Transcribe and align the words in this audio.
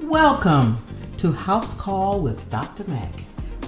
Welcome 0.00 0.84
to 1.18 1.30
House 1.30 1.74
Call 1.80 2.20
with 2.20 2.50
Dr. 2.50 2.82
Mac, 2.88 3.12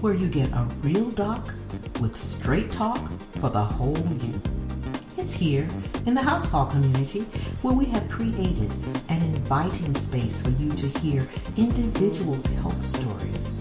where 0.00 0.12
you 0.12 0.28
get 0.28 0.50
a 0.52 0.66
real 0.82 1.10
doc 1.10 1.54
with 2.00 2.16
straight 2.18 2.72
talk 2.72 3.00
for 3.40 3.48
the 3.48 3.62
whole 3.62 3.96
you. 3.96 4.40
It's 5.16 5.32
here 5.32 5.68
in 6.04 6.14
the 6.14 6.20
House 6.20 6.46
Call 6.48 6.66
community 6.66 7.20
where 7.62 7.74
we 7.74 7.84
have 7.86 8.10
created 8.10 8.72
an 9.08 9.22
inviting 9.22 9.94
space 9.94 10.42
for 10.42 10.50
you 10.50 10.70
to 10.72 10.86
hear 10.98 11.28
individuals' 11.56 12.46
health 12.46 12.82
stories, 12.82 13.52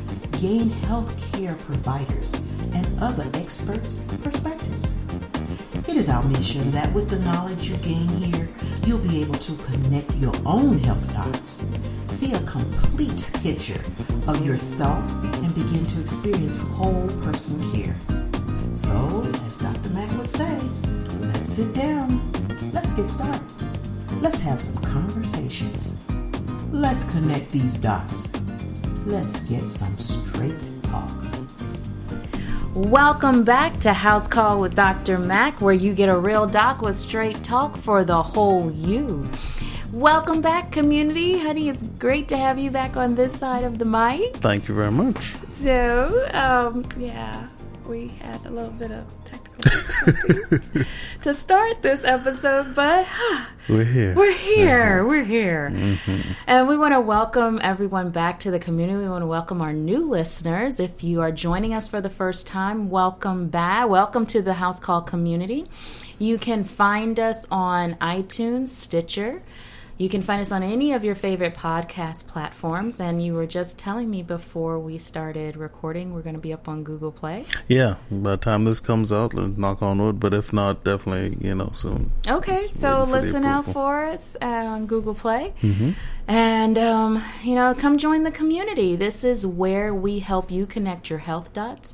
gain 0.41 0.71
health 0.71 1.15
care 1.33 1.53
providers, 1.53 2.33
and 2.73 2.99
other 2.99 3.29
experts' 3.35 3.99
perspectives. 4.23 4.95
It 5.87 5.97
is 5.97 6.09
our 6.09 6.23
mission 6.23 6.71
that 6.71 6.91
with 6.93 7.09
the 7.09 7.19
knowledge 7.19 7.69
you 7.69 7.77
gain 7.77 8.09
here, 8.09 8.49
you'll 8.85 8.97
be 8.97 9.21
able 9.21 9.35
to 9.35 9.55
connect 9.63 10.13
your 10.15 10.33
own 10.45 10.79
health 10.79 11.13
dots, 11.13 11.63
see 12.05 12.33
a 12.33 12.39
complete 12.39 13.29
picture 13.43 13.81
of 14.27 14.43
yourself, 14.45 15.03
and 15.23 15.53
begin 15.53 15.85
to 15.85 16.01
experience 16.01 16.57
whole 16.57 17.07
person 17.21 17.59
care. 17.71 17.95
So, 18.73 19.31
as 19.45 19.59
Dr. 19.59 19.89
Mac 19.91 20.11
would 20.17 20.29
say, 20.29 20.59
let's 21.19 21.53
sit 21.53 21.73
down, 21.73 22.19
let's 22.73 22.93
get 22.93 23.07
started. 23.07 23.41
Let's 24.21 24.39
have 24.39 24.59
some 24.59 24.81
conversations. 24.83 25.99
Let's 26.71 27.09
connect 27.11 27.51
these 27.51 27.77
dots. 27.77 28.33
Let's 29.05 29.41
get 29.43 29.69
some 29.69 29.97
straight 29.99 30.55
talk. 30.83 31.34
Welcome 32.75 33.45
back 33.45 33.79
to 33.79 33.93
House 33.93 34.27
Call 34.27 34.59
with 34.59 34.75
Dr. 34.75 35.17
Mac, 35.17 35.61
where 35.61 35.73
you 35.73 35.93
get 35.93 36.09
a 36.09 36.17
real 36.17 36.45
doc 36.45 36.81
with 36.81 36.97
straight 36.97 37.41
talk 37.41 37.77
for 37.77 38.03
the 38.03 38.21
whole 38.21 38.69
you. 38.69 39.29
Welcome 39.93 40.41
back, 40.41 40.73
community. 40.73 41.39
Honey, 41.39 41.69
it's 41.69 41.83
great 41.83 42.27
to 42.27 42.37
have 42.37 42.59
you 42.59 42.71
back 42.71 42.97
on 42.97 43.15
this 43.15 43.31
side 43.31 43.63
of 43.63 43.77
the 43.79 43.85
mic. 43.85 44.35
Thank 44.35 44.67
you 44.67 44.75
very 44.75 44.91
much. 44.91 45.35
So, 45.47 46.27
um, 46.33 46.85
yeah, 46.97 47.47
we 47.87 48.09
had 48.09 48.45
a 48.45 48.49
little 48.49 48.71
bit 48.71 48.91
of 48.91 49.05
to 51.21 51.33
start 51.33 51.81
this 51.81 52.05
episode, 52.05 52.75
but 52.75 53.07
We're 53.67 53.83
here. 53.83 54.13
we're 54.13 54.31
here. 54.31 55.05
We're 55.07 55.23
here. 55.23 55.71
Mm-hmm. 55.73 56.31
And 56.45 56.67
we 56.67 56.77
want 56.77 56.93
to 56.93 56.99
welcome 56.99 57.59
everyone 57.63 58.11
back 58.11 58.41
to 58.41 58.51
the 58.51 58.59
community. 58.59 58.99
We 58.99 59.09
want 59.09 59.23
to 59.23 59.27
welcome 59.27 59.59
our 59.59 59.73
new 59.73 60.07
listeners. 60.07 60.79
If 60.79 61.03
you 61.03 61.21
are 61.21 61.31
joining 61.31 61.73
us 61.73 61.89
for 61.89 61.99
the 61.99 62.11
first 62.11 62.45
time, 62.45 62.91
welcome 62.91 63.47
back. 63.47 63.89
Welcome 63.89 64.27
to 64.27 64.43
the 64.43 64.53
House 64.53 64.79
Call 64.79 65.01
community. 65.01 65.65
You 66.19 66.37
can 66.37 66.63
find 66.63 67.19
us 67.19 67.47
on 67.49 67.95
iTunes, 67.95 68.67
Stitcher. 68.67 69.41
You 69.97 70.09
can 70.09 70.21
find 70.21 70.41
us 70.41 70.51
on 70.51 70.61
any 70.61 70.91
of 70.91 71.05
your 71.05 71.15
favorite 71.15 71.53
podcast 71.53 72.27
platforms. 72.27 72.99
And 72.99 73.23
you 73.23 73.33
were 73.33 73.45
just 73.47 73.79
telling 73.79 74.09
me 74.09 74.23
before 74.23 74.77
we 74.77 74.97
started 74.97 75.55
recording, 75.55 76.13
we're 76.13 76.21
going 76.21 76.35
to 76.35 76.41
be 76.41 76.51
up 76.51 76.67
on 76.67 76.83
Google 76.83 77.13
Play. 77.13 77.45
Yeah, 77.69 77.95
by 78.11 78.31
the 78.31 78.37
time 78.37 78.65
this 78.65 78.81
comes 78.81 79.13
out, 79.13 79.33
knock 79.33 79.81
on 79.81 80.01
wood. 80.01 80.19
But 80.19 80.33
if 80.33 80.51
not, 80.51 80.83
definitely, 80.83 81.37
you 81.47 81.55
know, 81.55 81.69
soon. 81.71 82.11
Okay, 82.27 82.67
Just 82.67 82.81
so 82.81 82.89
waiting 82.89 83.05
for 83.05 83.11
the 83.11 83.21
listen 83.21 83.45
out 83.45 83.65
for 83.65 84.05
us 84.05 84.35
uh, 84.41 84.45
on 84.45 84.85
Google 84.85 85.13
Play. 85.15 85.53
And, 86.27 86.77
um, 86.77 87.23
you 87.43 87.55
know, 87.55 87.73
come 87.73 87.97
join 87.97 88.23
the 88.23 88.31
community. 88.31 88.95
This 88.95 89.23
is 89.23 89.45
where 89.47 89.93
we 89.93 90.19
help 90.19 90.51
you 90.51 90.65
connect 90.65 91.09
your 91.09 91.19
health 91.19 91.53
dots, 91.53 91.93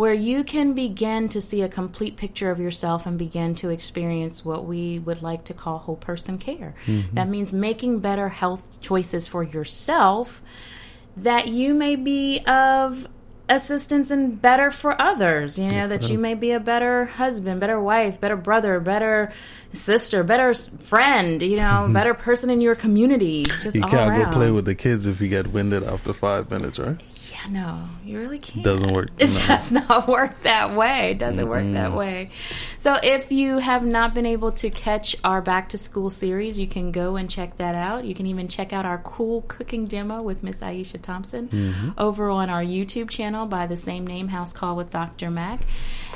where 0.00 0.14
you 0.14 0.42
can 0.42 0.72
begin 0.72 1.28
to 1.28 1.42
see 1.42 1.60
a 1.60 1.68
complete 1.68 2.16
picture 2.16 2.50
of 2.50 2.58
yourself 2.58 3.04
and 3.04 3.18
begin 3.18 3.54
to 3.54 3.68
experience 3.68 4.42
what 4.42 4.64
we 4.64 4.98
would 4.98 5.20
like 5.20 5.44
to 5.44 5.52
call 5.52 5.76
whole 5.76 5.94
person 5.94 6.38
care. 6.38 6.74
Mm-hmm. 6.86 7.16
That 7.16 7.28
means 7.28 7.52
making 7.52 7.98
better 7.98 8.30
health 8.30 8.80
choices 8.80 9.28
for 9.28 9.42
yourself 9.42 10.40
that 11.18 11.48
you 11.48 11.74
may 11.74 11.96
be 11.96 12.42
of 12.46 13.08
assistance 13.50 14.10
and 14.10 14.40
better 14.40 14.70
for 14.70 14.98
others. 14.98 15.58
You 15.58 15.68
know, 15.68 15.88
that 15.88 16.08
you 16.08 16.16
may 16.16 16.32
be 16.32 16.52
a 16.52 16.60
better 16.60 17.04
husband, 17.04 17.60
better 17.60 17.78
wife, 17.78 18.18
better 18.18 18.36
brother, 18.36 18.80
better 18.80 19.32
sister, 19.72 20.24
better 20.24 20.54
friend, 20.54 21.42
you 21.42 21.56
know, 21.56 21.84
mm-hmm. 21.84 21.92
better 21.92 22.14
person 22.14 22.48
in 22.48 22.60
your 22.60 22.74
community. 22.74 23.42
Just 23.42 23.76
You 23.76 23.82
can't 23.82 24.16
go 24.16 24.30
play 24.30 24.50
with 24.50 24.64
the 24.64 24.74
kids 24.74 25.06
if 25.06 25.20
you 25.20 25.28
get 25.28 25.48
winded 25.48 25.82
after 25.82 26.12
five 26.12 26.50
minutes, 26.50 26.78
right? 26.78 27.00
Yeah, 27.30 27.50
no, 27.50 27.88
you 28.10 28.18
really 28.18 28.38
can't. 28.38 28.64
Doesn't 28.64 28.92
work. 28.92 29.08
It 29.18 29.28
No. 29.40 29.46
does 29.46 29.72
not 29.72 30.08
work 30.08 30.42
that 30.42 30.74
way. 30.74 31.12
It 31.12 31.18
doesn't 31.18 31.48
work 31.48 31.64
that 31.72 31.92
way. 31.94 32.30
So, 32.78 32.96
if 33.02 33.30
you 33.32 33.58
have 33.58 33.84
not 33.84 34.14
been 34.14 34.26
able 34.26 34.52
to 34.52 34.70
catch 34.70 35.14
our 35.24 35.40
back 35.40 35.68
to 35.70 35.78
school 35.78 36.10
series, 36.10 36.58
you 36.58 36.66
can 36.66 36.92
go 36.92 37.16
and 37.16 37.28
check 37.30 37.56
that 37.58 37.74
out. 37.74 38.04
You 38.04 38.14
can 38.14 38.26
even 38.26 38.48
check 38.48 38.72
out 38.72 38.84
our 38.84 38.98
cool 38.98 39.42
cooking 39.42 39.86
demo 39.86 40.22
with 40.22 40.42
Miss 40.42 40.60
Aisha 40.60 41.00
Thompson 41.00 41.48
Mm-hmm. 41.48 41.90
over 41.98 42.30
on 42.30 42.50
our 42.50 42.62
YouTube 42.62 43.08
channel 43.10 43.46
by 43.46 43.66
the 43.66 43.76
same 43.76 44.06
name, 44.06 44.28
House 44.28 44.52
Call 44.52 44.76
with 44.76 44.90
Dr. 44.90 45.30
Mac. 45.30 45.60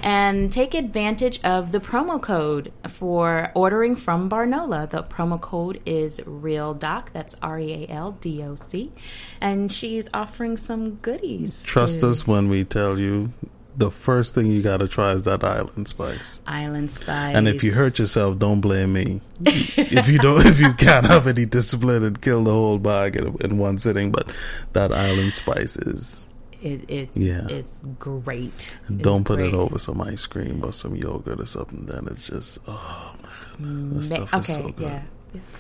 And 0.03 0.51
take 0.53 0.75
advantage 0.75 1.43
of 1.45 1.71
the 1.73 1.79
promo 1.81 2.21
code 2.21 2.73
for 2.89 3.51
ordering 3.55 3.97
from 3.97 4.29
Barnola. 4.29 4.91
The 4.91 5.03
promo 5.05 5.41
code 5.41 5.81
is 5.87 6.21
Real 6.27 6.75
Doc. 6.75 7.13
That's 7.13 7.37
R 7.41 7.59
E 7.61 7.87
A 7.89 7.93
L 7.93 8.13
D 8.21 8.43
O 8.43 8.55
C. 8.57 8.93
And 9.41 9.73
she's 9.73 10.09
offering 10.13 10.57
some 10.57 10.97
goodies. 10.97 11.65
Trust 11.85 12.05
us 12.05 12.23
mm. 12.25 12.29
when 12.29 12.49
we 12.49 12.65
tell 12.65 12.99
you 12.99 13.33
the 13.77 13.91
first 13.91 14.35
thing 14.35 14.47
you 14.47 14.63
got 14.63 14.79
to 14.79 14.89
try 14.89 15.13
is 15.13 15.25
that 15.25 15.43
island 15.43 15.89
spice. 15.89 16.41
Island 16.47 16.91
Spice. 16.91 17.35
And 17.35 17.49
if 17.49 17.65
you 17.65 17.73
hurt 17.73 17.99
yourself, 17.99 18.39
don't 18.39 18.61
blame 18.61 18.93
me. 18.93 19.21
if 19.41 20.09
you 20.09 20.19
don't, 20.19 20.47
if 20.47 20.61
you 20.61 20.73
can't 20.75 21.07
have 21.07 21.27
any 21.27 21.45
discipline 21.45 22.05
and 22.05 22.21
kill 22.23 22.45
the 22.45 22.53
whole 22.53 22.79
bag 22.79 23.17
in, 23.17 23.37
in 23.41 23.59
one 23.59 23.79
sitting, 23.79 24.13
but 24.13 24.35
that 24.73 24.93
island 24.93 25.33
spice 25.35 25.77
is. 25.77 26.29
it, 26.63 26.85
it's 26.89 27.17
Yeah. 27.17 27.47
it's 27.49 27.83
great. 27.99 28.77
It 28.89 28.99
Don't 29.03 29.25
put 29.25 29.41
it 29.41 29.55
over 29.55 29.79
some 29.79 30.01
ice 30.01 30.27
cream 30.27 30.65
or 30.65 30.73
some 30.73 30.95
yogurt 30.95 31.41
or 31.41 31.47
something. 31.47 31.85
Then 31.87 32.07
it's 32.07 32.29
just 32.29 32.61
oh 32.69 33.15
my 33.23 33.29
goodness, 33.59 34.11
Ma- 34.11 34.27
stuff 34.27 34.41
is 34.49 34.55
so 34.55 34.69
good. 34.71 34.81
yeah. 34.81 35.03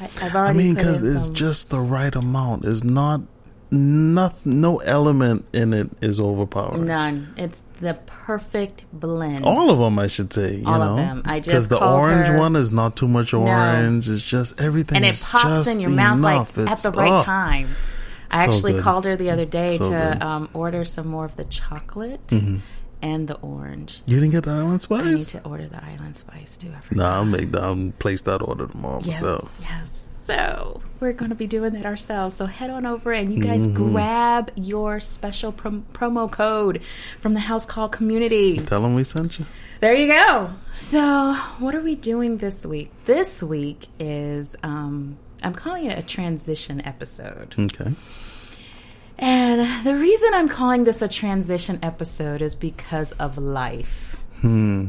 I. 0.00 0.38
I 0.38 0.52
mean, 0.52 0.74
because 0.74 1.02
it's 1.02 1.24
some- 1.24 1.34
just 1.34 1.70
the 1.70 1.80
right 1.80 2.14
amount. 2.14 2.64
It's 2.64 2.84
not, 2.84 3.22
not, 3.74 4.34
no 4.46 4.78
element 4.78 5.44
in 5.52 5.72
it 5.72 5.90
is 6.00 6.20
overpowering. 6.20 6.84
none. 6.84 7.34
It's 7.36 7.62
the 7.80 7.94
perfect 8.06 8.84
blend. 8.92 9.44
All 9.44 9.70
of 9.70 9.78
them, 9.78 9.98
I 9.98 10.06
should 10.06 10.32
say. 10.32 10.56
You 10.56 10.66
All 10.66 10.78
know, 10.78 10.90
of 10.92 10.96
them. 10.96 11.22
I 11.24 11.40
just 11.40 11.48
because 11.48 11.68
the 11.68 11.84
orange 11.84 12.28
her- 12.28 12.38
one 12.38 12.56
is 12.56 12.70
not 12.72 12.96
too 12.96 13.08
much 13.08 13.34
orange. 13.34 14.08
It's 14.08 14.22
just 14.22 14.60
everything, 14.60 14.96
and 14.96 15.04
it 15.04 15.20
pops 15.22 15.66
in 15.66 15.80
your 15.80 15.90
mouth 15.90 16.20
like 16.20 16.56
enough. 16.56 16.58
at 16.58 16.78
the 16.78 16.96
right 16.96 17.12
oh, 17.12 17.22
time. 17.24 17.68
I 18.30 18.44
So 18.46 18.50
actually 18.50 18.72
good. 18.74 18.82
called 18.82 19.04
her 19.04 19.16
the 19.16 19.30
other 19.30 19.44
day 19.44 19.76
So. 19.78 19.84
Mm-hmm. 19.84 20.18
to 20.18 20.26
um, 20.26 20.48
order 20.54 20.84
some 20.84 21.06
more 21.08 21.24
of 21.24 21.36
the 21.36 21.44
chocolate 21.44 22.32
and 23.02 23.28
the 23.28 23.36
orange. 23.42 24.00
You 24.06 24.16
didn't 24.18 24.32
get 24.32 24.44
the 24.44 24.50
island 24.52 24.80
spice. 24.82 25.04
I 25.04 25.10
need 25.10 25.26
to 25.26 25.44
order 25.48 25.66
the 25.68 25.84
island 25.84 26.16
spice 26.16 26.56
too. 26.56 26.70
No, 26.70 26.78
forgot. 26.80 27.14
I'll 27.14 27.24
make 27.24 27.52
that. 27.52 27.62
I'll 27.62 27.92
place 27.98 28.22
that 28.22 28.40
order 28.42 28.66
tomorrow 28.66 29.00
Yes, 29.04 29.20
myself. 29.22 29.58
yes. 29.60 30.03
So 30.24 30.80
we're 31.00 31.12
going 31.12 31.28
to 31.28 31.34
be 31.34 31.46
doing 31.46 31.74
that 31.74 31.84
ourselves. 31.84 32.34
So 32.36 32.46
head 32.46 32.70
on 32.70 32.86
over 32.86 33.12
and 33.12 33.30
you 33.30 33.42
guys 33.42 33.66
Mm-hmm. 33.68 33.92
grab 33.92 34.50
your 34.56 34.98
special 34.98 35.52
prom- 35.52 35.84
promo 35.92 36.32
code 36.32 36.82
from 37.20 37.34
the 37.34 37.40
House 37.40 37.66
Call 37.66 37.90
community. 37.90 38.56
Tell 38.56 38.80
them 38.80 38.94
we 38.94 39.04
sent 39.04 39.38
you. 39.38 39.44
There 39.80 39.94
you 39.94 40.06
go. 40.06 40.50
So 40.72 41.34
what 41.58 41.74
are 41.74 41.82
we 41.82 41.94
doing 41.94 42.38
this 42.38 42.64
week? 42.64 42.90
This 43.04 43.42
week 43.42 43.88
is 44.00 44.56
um, 44.62 45.18
I'm 45.42 45.52
calling 45.52 45.84
it 45.84 45.98
a 45.98 46.02
transition 46.02 46.80
episode. 46.86 47.54
Okay. 47.58 47.92
And 49.18 49.84
the 49.86 49.94
reason 49.94 50.30
I'm 50.32 50.48
calling 50.48 50.84
this 50.84 51.02
a 51.02 51.08
transition 51.08 51.78
episode 51.82 52.40
is 52.40 52.54
because 52.54 53.12
of 53.12 53.36
life. 53.36 54.16
Hmm. 54.40 54.88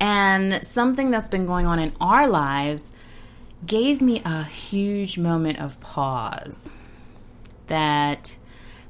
And 0.00 0.66
something 0.66 1.12
that's 1.12 1.28
been 1.28 1.46
going 1.46 1.66
on 1.66 1.78
in 1.78 1.92
our 2.00 2.26
lives 2.26 2.91
gave 3.64 4.00
me 4.00 4.20
a 4.24 4.44
huge 4.44 5.18
moment 5.18 5.60
of 5.60 5.78
pause 5.80 6.70
that 7.68 8.36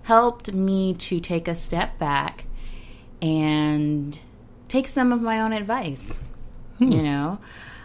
helped 0.02 0.52
me 0.52 0.94
to 0.94 1.20
take 1.20 1.48
a 1.48 1.54
step 1.54 1.98
back 1.98 2.46
and 3.20 4.18
take 4.68 4.88
some 4.88 5.12
of 5.12 5.20
my 5.22 5.40
own 5.40 5.52
advice. 5.52 6.18
You 6.78 6.98
hmm. 6.98 7.04
know, 7.04 7.38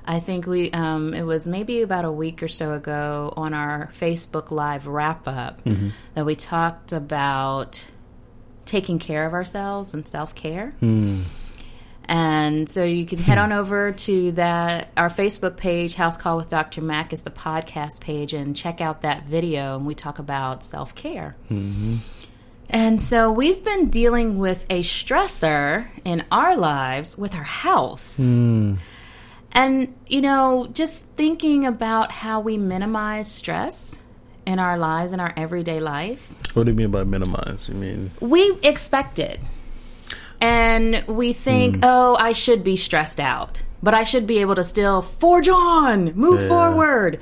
I 0.06 0.20
think 0.20 0.48
we, 0.48 0.72
um, 0.72 1.14
it 1.14 1.24
was 1.24 1.48
maybe 1.48 1.82
about 1.82 2.06
a 2.06 2.12
week 2.12 2.42
or 2.42 2.48
so 2.48 2.74
ago 2.74 3.34
on 3.36 3.54
our 3.54 3.92
Facebook 3.94 4.50
Live 4.50 4.88
wrap 4.88 5.28
up 5.28 5.64
mm-hmm. 5.64 5.90
that 6.16 6.26
we 6.26 6.36
talked 6.36 6.94
about 6.94 7.86
taking 8.66 8.98
care 9.00 9.26
of 9.26 9.34
ourselves 9.34 9.94
and 9.94 10.08
self 10.08 10.34
care. 10.34 10.72
Hmm. 10.80 11.24
And 12.08 12.70
so 12.70 12.86
you 12.86 13.06
can 13.06 13.20
head 13.20 13.38
hmm. 13.38 13.46
on 13.46 13.52
over 13.52 13.92
to 13.92 14.32
that 14.34 14.92
our 14.96 15.10
Facebook 15.10 15.58
page, 15.58 15.96
House 15.96 16.16
Call 16.16 16.38
with 16.38 16.50
Dr. 16.50 16.82
Mac 16.82 17.12
is 17.12 17.24
the 17.24 17.32
podcast 17.32 18.00
page, 18.02 18.34
and 18.34 18.56
check 18.56 18.80
out 18.80 19.02
that 19.02 19.26
video. 19.26 19.76
And 19.76 19.86
we 19.86 19.94
talk 19.94 20.20
about 20.20 20.64
self 20.64 20.96
care. 20.96 21.36
Mm-hmm. 21.52 21.98
And 22.70 23.02
so 23.02 23.32
we've 23.32 23.64
been 23.64 23.90
dealing 23.90 24.38
with 24.38 24.66
a 24.70 24.84
stressor 24.84 25.88
in 26.04 26.26
our 26.32 26.58
lives 26.58 27.18
with 27.18 27.34
our 27.34 27.44
house. 27.44 28.18
Hmm. 28.18 28.76
And, 29.54 29.96
you 30.08 30.22
know, 30.22 30.68
just 30.72 31.06
thinking 31.16 31.66
about 31.66 32.12
how 32.12 32.42
we 32.42 32.58
minimize 32.58 33.32
stress 33.32 33.98
in 34.46 34.60
our 34.60 34.78
lives, 34.78 35.14
in 35.14 35.20
our 35.20 35.34
everyday 35.36 35.80
life, 35.80 36.34
What 36.54 36.66
do 36.66 36.72
you 36.72 36.78
mean 36.78 36.92
by 36.92 37.04
minimize? 37.04 37.68
You 37.68 37.76
mean 37.76 38.12
we 38.22 38.58
expect 38.64 39.20
it. 39.20 39.40
And 40.42 41.04
we 41.08 41.34
think, 41.34 41.78
hmm. 41.78 41.82
oh, 41.84 42.16
I 42.20 42.34
should 42.34 42.64
be 42.64 42.76
stressed 42.76 43.20
out, 43.20 43.64
but 43.82 43.94
I 43.94 44.04
should 44.04 44.28
be 44.28 44.40
able 44.40 44.56
to 44.56 44.64
still 44.64 45.02
forge 45.02 45.50
on, 45.50 46.14
move 46.14 46.42
Yeah. 46.42 46.48
forward. 46.48 47.20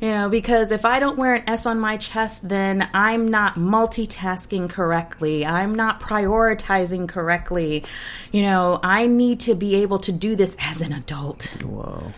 You 0.00 0.10
know, 0.10 0.28
because 0.28 0.70
if 0.70 0.84
I 0.84 0.98
don't 0.98 1.16
wear 1.16 1.34
an 1.34 1.44
S 1.48 1.64
on 1.66 1.78
my 1.78 1.96
chest, 1.96 2.48
then 2.48 2.88
I'm 2.92 3.30
not 3.30 3.54
multitasking 3.54 4.68
correctly. 4.68 5.46
I'm 5.46 5.74
not 5.74 6.00
prioritizing 6.00 7.08
correctly. 7.08 7.84
You 8.32 8.42
know, 8.42 8.80
I 8.82 9.06
need 9.06 9.40
to 9.40 9.54
be 9.54 9.76
able 9.76 9.98
to 10.00 10.12
do 10.12 10.36
this 10.36 10.56
as 10.60 10.82
an 10.82 10.92
adult. 10.92 11.56
wow? 11.64 12.12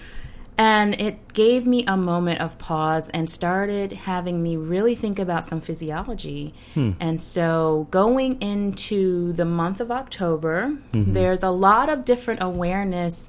And 0.58 0.98
it 1.00 1.34
gave 1.34 1.66
me 1.66 1.84
a 1.86 1.96
moment 1.98 2.40
of 2.40 2.56
pause 2.58 3.10
and 3.10 3.28
started 3.28 3.92
having 3.92 4.42
me 4.42 4.56
really 4.56 4.94
think 4.94 5.18
about 5.18 5.44
some 5.44 5.60
physiology. 5.60 6.54
And 6.98 7.20
so, 7.20 7.88
going 7.90 8.40
into 8.40 9.32
the 9.34 9.44
month 9.44 9.80
of 9.80 9.90
October, 9.90 10.76
there's 10.92 11.42
a 11.42 11.50
lot 11.50 11.88
of 11.90 12.04
different 12.04 12.42
awareness 12.42 13.28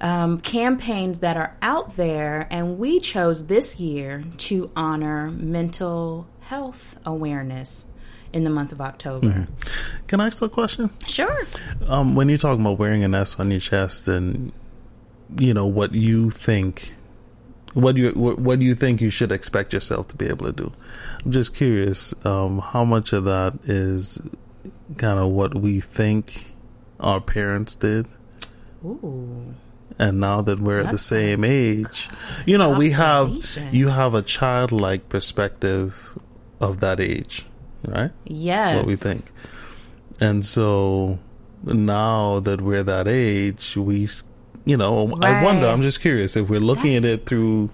um, 0.00 0.40
campaigns 0.40 1.20
that 1.20 1.36
are 1.36 1.56
out 1.62 1.96
there. 1.96 2.46
And 2.50 2.78
we 2.78 3.00
chose 3.00 3.46
this 3.46 3.80
year 3.80 4.24
to 4.38 4.70
honor 4.76 5.30
mental 5.30 6.26
health 6.40 6.96
awareness 7.06 7.86
in 8.32 8.44
the 8.44 8.50
month 8.50 8.72
of 8.72 8.80
October. 8.80 9.46
Can 10.06 10.20
I 10.20 10.26
ask 10.26 10.42
a 10.42 10.48
question? 10.48 10.90
Sure. 11.06 11.46
Um, 11.86 12.14
when 12.14 12.28
you're 12.28 12.38
talking 12.38 12.60
about 12.60 12.78
wearing 12.78 13.04
an 13.04 13.14
S 13.14 13.38
on 13.38 13.50
your 13.50 13.60
chest, 13.60 14.08
and 14.08 14.52
you 15.38 15.54
know 15.54 15.66
what 15.66 15.94
you 15.94 16.30
think, 16.30 16.94
what 17.74 17.94
do 17.94 18.02
you 18.02 18.10
what, 18.12 18.58
do 18.58 18.64
you 18.64 18.74
think 18.74 19.00
you 19.00 19.10
should 19.10 19.32
expect 19.32 19.72
yourself 19.72 20.08
to 20.08 20.16
be 20.16 20.28
able 20.28 20.46
to 20.46 20.52
do? 20.52 20.72
I'm 21.24 21.32
just 21.32 21.54
curious, 21.54 22.14
um, 22.24 22.58
how 22.58 22.84
much 22.84 23.12
of 23.12 23.24
that 23.24 23.54
is 23.64 24.20
kind 24.96 25.18
of 25.18 25.30
what 25.30 25.54
we 25.54 25.80
think 25.80 26.52
our 27.00 27.20
parents 27.20 27.74
did, 27.74 28.06
Ooh. 28.84 29.54
and 29.98 30.20
now 30.20 30.42
that 30.42 30.60
we're 30.60 30.80
at 30.80 30.90
the 30.90 30.98
same 30.98 31.44
age, 31.44 32.08
you 32.46 32.58
know, 32.58 32.76
we 32.76 32.90
have 32.90 33.32
you 33.72 33.88
have 33.88 34.14
a 34.14 34.22
childlike 34.22 35.08
perspective 35.08 36.18
of 36.60 36.80
that 36.80 37.00
age, 37.00 37.44
right? 37.84 38.12
Yes. 38.24 38.76
what 38.76 38.86
we 38.86 38.96
think. 38.96 39.30
And 40.20 40.46
so 40.46 41.18
now 41.64 42.40
that 42.40 42.60
we're 42.60 42.84
that 42.84 43.08
age, 43.08 43.76
we, 43.76 44.06
you 44.64 44.76
know, 44.76 45.12
I 45.22 45.42
wonder, 45.42 45.66
I'm 45.66 45.82
just 45.82 46.00
curious 46.00 46.36
if 46.36 46.48
we're 46.50 46.60
looking 46.60 46.94
at 46.96 47.04
it 47.04 47.26
through 47.26 47.70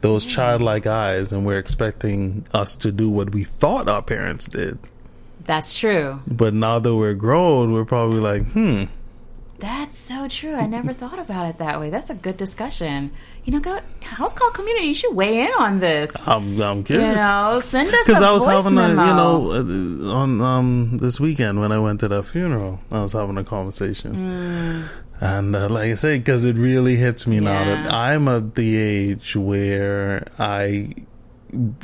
those 0.00 0.26
childlike 0.26 0.86
eyes 0.86 1.32
and 1.32 1.46
we're 1.46 1.58
expecting 1.58 2.44
us 2.52 2.74
to 2.76 2.90
do 2.90 3.08
what 3.08 3.32
we 3.32 3.44
thought 3.44 3.88
our 3.88 4.02
parents 4.02 4.46
did. 4.48 4.78
That's 5.44 5.78
true. 5.78 6.20
But 6.26 6.54
now 6.54 6.78
that 6.78 6.94
we're 6.94 7.14
grown, 7.14 7.72
we're 7.72 7.84
probably 7.84 8.20
like, 8.20 8.42
hmm, 8.52 8.84
That's 9.58 9.96
so 9.96 10.26
true. 10.28 10.54
I 10.54 10.66
never 10.66 10.92
thought 10.92 11.18
about 11.20 11.46
it 11.48 11.58
that 11.58 11.78
way. 11.78 11.88
That's 11.90 12.10
a 12.10 12.14
good 12.16 12.36
discussion. 12.36 13.12
You 13.44 13.52
know, 13.52 13.60
go 13.60 13.78
house 14.02 14.34
call 14.34 14.50
community. 14.50 14.86
You 14.88 14.94
should 14.94 15.14
weigh 15.14 15.40
in 15.46 15.52
on 15.58 15.78
this. 15.78 16.10
I'm, 16.26 16.60
I'm 16.60 16.84
You 16.88 16.98
know, 16.98 17.60
send 17.62 17.88
us 17.88 18.06
Because 18.06 18.22
I 18.22 18.32
was 18.32 18.44
having 18.44 18.76
a, 18.78 18.88
you 18.88 18.94
know, 18.94 19.50
uh, 19.52 20.12
on 20.14 20.40
um 20.40 20.98
this 20.98 21.20
weekend 21.20 21.60
when 21.60 21.70
I 21.70 21.78
went 21.78 22.00
to 22.00 22.08
that 22.08 22.24
funeral, 22.24 22.80
I 22.90 23.02
was 23.02 23.12
having 23.12 23.36
a 23.38 23.44
conversation, 23.44 24.88
and 25.22 25.54
uh, 25.54 25.68
like 25.68 25.90
I 25.90 25.94
say, 25.94 26.18
because 26.18 26.44
it 26.44 26.56
really 26.56 26.96
hits 26.96 27.28
me 27.28 27.38
now 27.38 27.64
that 27.64 27.92
I'm 27.92 28.26
at 28.26 28.56
the 28.56 28.76
age 28.76 29.36
where 29.36 30.26
I 30.38 30.94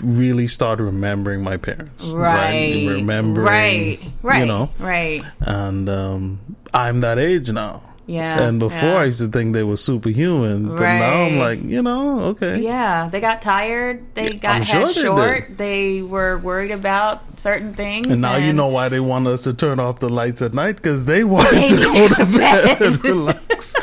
really 0.02 0.48
start 0.48 0.80
remembering 0.80 1.42
my 1.44 1.56
parents, 1.56 2.08
right, 2.08 2.84
Remembering, 2.88 3.46
right, 3.46 4.00
right, 4.22 4.40
you 4.40 4.46
know, 4.46 4.70
right. 4.80 5.22
and 5.40 5.88
um, 5.88 6.56
I'm 6.74 7.00
that 7.02 7.18
age 7.20 7.50
now. 7.52 7.82
Yeah, 8.10 8.40
And 8.48 8.58
before 8.58 8.88
yeah. 8.88 8.96
I 8.96 9.04
used 9.04 9.20
to 9.20 9.28
think 9.28 9.52
they 9.52 9.62
were 9.62 9.76
superhuman, 9.76 10.68
but 10.68 10.80
now 10.80 11.24
I'm 11.24 11.36
like, 11.36 11.62
you 11.62 11.82
know, 11.82 12.20
okay. 12.32 12.58
Yeah, 12.58 13.10
they 13.12 13.20
got 13.20 13.42
tired. 13.42 14.14
They 14.14 14.32
got 14.32 14.56
I'm 14.56 14.62
head 14.62 14.88
sure 14.88 15.02
they 15.18 15.42
short. 15.42 15.58
They 15.58 16.00
were 16.00 16.38
worried 16.38 16.70
about 16.70 17.20
certain 17.38 17.74
things. 17.74 18.06
And 18.06 18.22
now 18.22 18.36
you 18.36 18.54
know 18.54 18.68
why 18.68 18.88
they 18.88 18.98
want 18.98 19.26
us 19.26 19.42
to 19.42 19.52
turn 19.52 19.78
off 19.78 20.00
the 20.00 20.08
lights 20.08 20.40
at 20.40 20.54
night 20.54 20.76
because 20.76 21.04
they 21.04 21.22
wanted 21.22 21.52
They 21.52 21.66
to 21.68 21.76
go 21.76 22.08
to 22.08 22.26
bed 22.38 22.80
and 22.82 23.04
relax. 23.04 23.74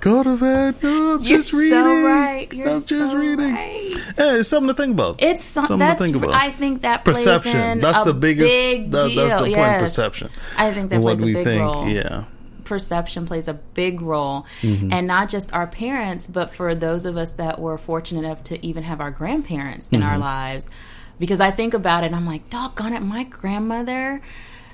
go 0.00 0.24
to 0.24 0.36
bed. 0.36 0.82
No, 0.82 1.14
I'm 1.14 1.20
You're 1.22 1.38
just 1.38 1.52
reading. 1.52 1.70
so 1.70 2.02
right. 2.04 2.52
You're 2.52 2.68
I'm 2.68 2.74
just 2.74 2.88
so 2.88 3.16
reading. 3.16 3.54
right. 3.54 3.94
Yeah, 4.18 4.36
it's 4.38 4.48
something 4.48 4.68
to 4.68 4.74
think 4.74 4.92
about. 4.94 5.22
It's 5.22 5.44
some, 5.44 5.68
Something 5.68 5.86
to 5.88 5.94
think 5.94 6.16
about. 6.16 6.34
I 6.34 6.50
think 6.50 6.82
that 6.82 7.04
plays 7.04 7.18
perception. 7.18 7.78
That's 7.78 8.02
the 8.02 8.12
biggest. 8.12 8.50
Big 8.52 8.90
that- 8.90 9.02
that's 9.14 9.34
the 9.34 9.38
point. 9.38 9.50
yes. 9.52 9.80
Perception. 9.82 10.30
I 10.58 10.72
think 10.72 10.90
that 10.90 11.00
what 11.00 11.18
plays 11.18 11.22
a 11.22 11.26
we 11.26 11.34
big 11.34 11.44
think. 11.44 11.62
role. 11.62 11.88
Yeah. 11.88 12.24
Perception 12.64 13.26
plays 13.26 13.48
a 13.48 13.54
big 13.54 14.00
role 14.00 14.46
Mm-hmm. 14.62 14.92
and 14.92 15.06
not 15.06 15.28
just 15.28 15.52
our 15.54 15.66
parents 15.66 16.26
but 16.26 16.54
for 16.54 16.74
those 16.74 17.06
of 17.06 17.16
us 17.16 17.34
that 17.34 17.58
were 17.60 17.76
fortunate 17.78 18.24
enough 18.24 18.42
to 18.44 18.64
even 18.66 18.82
have 18.84 19.00
our 19.00 19.10
grandparents 19.10 19.90
in 19.90 20.00
Mm-hmm. 20.00 20.08
our 20.08 20.18
lives 20.18 20.66
because 21.18 21.40
i 21.40 21.50
think 21.50 21.74
about 21.74 22.02
it 22.04 22.06
and 22.08 22.16
i'm 22.16 22.26
like 22.26 22.48
doggone 22.50 22.92
it 22.92 23.02
my 23.02 23.24
grandmother 23.24 24.20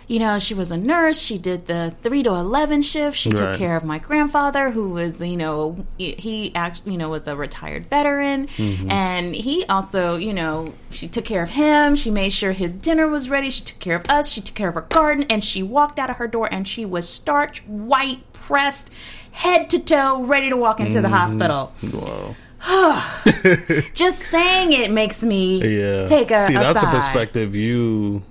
you 0.09 0.19
know 0.19 0.39
she 0.39 0.55
was 0.55 0.73
a 0.73 0.77
nurse 0.77 1.21
she 1.21 1.37
did 1.37 1.67
the 1.67 1.95
3 2.03 2.23
to 2.23 2.31
11 2.31 2.81
shift 2.83 3.17
she 3.17 3.31
took 3.31 3.57
care 3.57 3.77
of 3.77 3.85
my 3.85 3.99
grandfather 3.99 4.71
who 4.71 4.91
was 4.91 5.21
you 5.21 5.37
know 5.37 5.85
he 5.99 6.51
actually 6.55 6.93
you 6.93 6.99
know 6.99 7.11
was 7.11 7.29
a 7.29 7.37
retired 7.37 7.85
veteran 7.85 8.47
Mm-hmm. 8.49 8.91
and 8.91 9.35
he 9.35 9.65
also 9.67 10.17
you 10.17 10.33
know 10.33 10.73
she 10.91 11.07
took 11.09 11.25
care 11.27 11.43
of 11.43 11.51
him 11.51 11.95
she 11.95 12.11
made 12.11 12.33
sure 12.33 12.53
his 12.53 12.75
dinner 12.75 13.07
was 13.07 13.29
ready 13.29 13.51
she 13.51 13.63
took 13.63 13.79
care 13.79 13.97
of 13.97 14.07
us 14.09 14.33
she 14.33 14.41
took 14.41 14.55
care 14.55 14.69
of 14.69 14.75
her 14.75 14.87
garden 14.89 15.27
and 15.29 15.45
she 15.45 15.63
walked 15.63 15.99
out 15.99 16.09
of 16.11 16.17
her 16.17 16.27
door 16.27 16.49
and 16.51 16.67
she 16.67 16.85
was 16.87 17.07
starch 17.09 17.61
white 17.67 18.33
pressed 18.33 18.91
head 19.33 19.69
to 19.71 19.79
toe 19.79 20.23
ready 20.25 20.49
to 20.49 20.57
walk 20.57 20.81
into 20.81 20.99
Mm-hmm. 20.99 21.03
the 21.03 21.09
hospital 21.19 21.73
Wow. 21.93 22.35
just 23.95 24.19
saying 24.19 24.73
it 24.73 24.91
makes 24.91 25.23
me 25.23 25.79
Yeah. 25.81 26.07
take 26.07 26.31
a 26.31 26.47
See, 26.47 26.55
a 26.55 26.59
that's 26.59 26.83
a 26.83 26.87
perspective 26.87 27.55
you, 27.55 28.23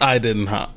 I 0.00 0.18
didn't 0.18 0.48
have. 0.48 0.70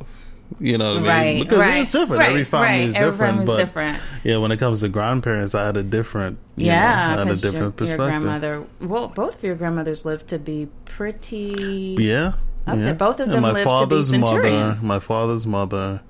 You 0.59 0.77
know 0.77 0.89
what 0.89 0.97
I 0.97 0.99
mean? 0.99 1.07
right 1.07 1.41
Because 1.41 1.59
right, 1.59 1.81
it's 1.81 1.91
different. 1.91 2.21
right, 2.21 2.29
Every 2.31 2.43
family 2.43 2.67
right. 2.67 2.79
is 2.89 2.95
Every 2.95 3.11
different. 3.11 3.45
but 3.45 3.57
different 3.57 3.97
yeah, 4.23 4.37
when 4.37 4.51
it 4.51 4.57
comes 4.57 4.81
to 4.81 4.89
grandparents, 4.89 5.53
I 5.55 5.65
had 5.67 5.77
a 5.77 5.83
different. 5.83 6.39
you 6.55 6.65
know, 6.67 6.71
I 6.71 6.75
yeah, 6.75 7.09
had 7.17 7.27
a 7.27 7.35
different 7.35 7.79
your, 7.79 7.87
your 7.89 7.97
grandmother. 7.97 8.65
Well, 8.81 9.09
both 9.09 9.37
of 9.37 9.43
your 9.43 9.55
grandmothers 9.55 10.05
lived 10.05 10.27
to 10.29 10.39
be 10.39 10.67
pretty. 10.85 11.95
Yeah. 11.99 12.33
Up 12.67 12.77
yeah. 12.77 12.85
there. 12.85 12.93
Both 12.95 13.19
of 13.19 13.27
And 13.27 13.35
them 13.35 13.41
my 13.43 13.51
lived 13.51 13.59
to 13.59 13.65
be 13.65 13.69
father's 13.69 14.11
mother, 14.11 14.41
centurions. 14.41 14.83
my 14.83 14.99
father's 14.99 15.45
mother, 15.47 16.01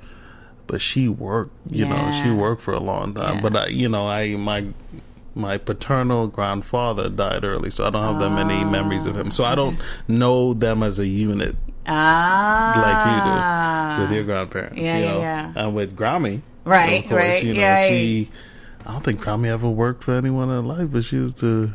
but 0.67 0.81
she 0.81 1.07
worked. 1.07 1.51
You 1.69 1.85
know, 1.85 2.11
she 2.23 2.31
worked 2.31 2.61
for 2.61 2.73
a 2.73 2.79
long 2.79 3.13
time. 3.13 3.35
Yeah. 3.35 3.41
But 3.41 3.55
I, 3.55 3.67
you 3.67 3.89
know, 3.89 4.07
I 4.07 4.35
my 4.35 4.65
my 5.35 5.57
paternal 5.57 6.27
grandfather 6.27 7.09
died 7.09 7.43
early, 7.45 7.69
so 7.69 7.85
I 7.85 7.89
don't 7.89 8.03
have 8.03 8.19
that 8.19 8.31
many 8.31 8.63
memories 8.63 9.05
of 9.05 9.17
him. 9.17 9.31
So 9.31 9.43
I 9.43 9.55
don't 9.55 9.79
know 10.07 10.53
them 10.53 10.81
as 10.83 10.97
a 10.99 11.07
unit 11.07 11.55
Ah, 11.89 13.97
like 13.97 13.97
you 13.97 13.97
do 13.97 14.01
with 14.03 14.11
your 14.15 14.23
grandparents. 14.25 14.77
Yeah, 14.77 14.97
you 14.97 15.03
yeah, 15.05 15.11
know? 15.11 15.19
yeah. 15.21 15.53
And 15.55 15.75
with 15.75 15.95
Grammy, 15.95 16.41
Right, 16.65 17.03
of 17.03 17.09
course, 17.09 17.21
right, 17.21 17.43
you 17.43 17.53
know, 17.55 17.63
right. 17.63 17.89
she. 17.89 18.29
I 18.85 18.91
don't 18.93 19.03
think 19.03 19.21
Grammy 19.21 19.47
ever 19.47 19.69
worked 19.69 20.03
for 20.03 20.13
anyone 20.13 20.49
in 20.49 20.55
her 20.55 20.61
life, 20.61 20.89
but 20.91 21.03
she 21.03 21.17
was 21.17 21.33
the, 21.35 21.73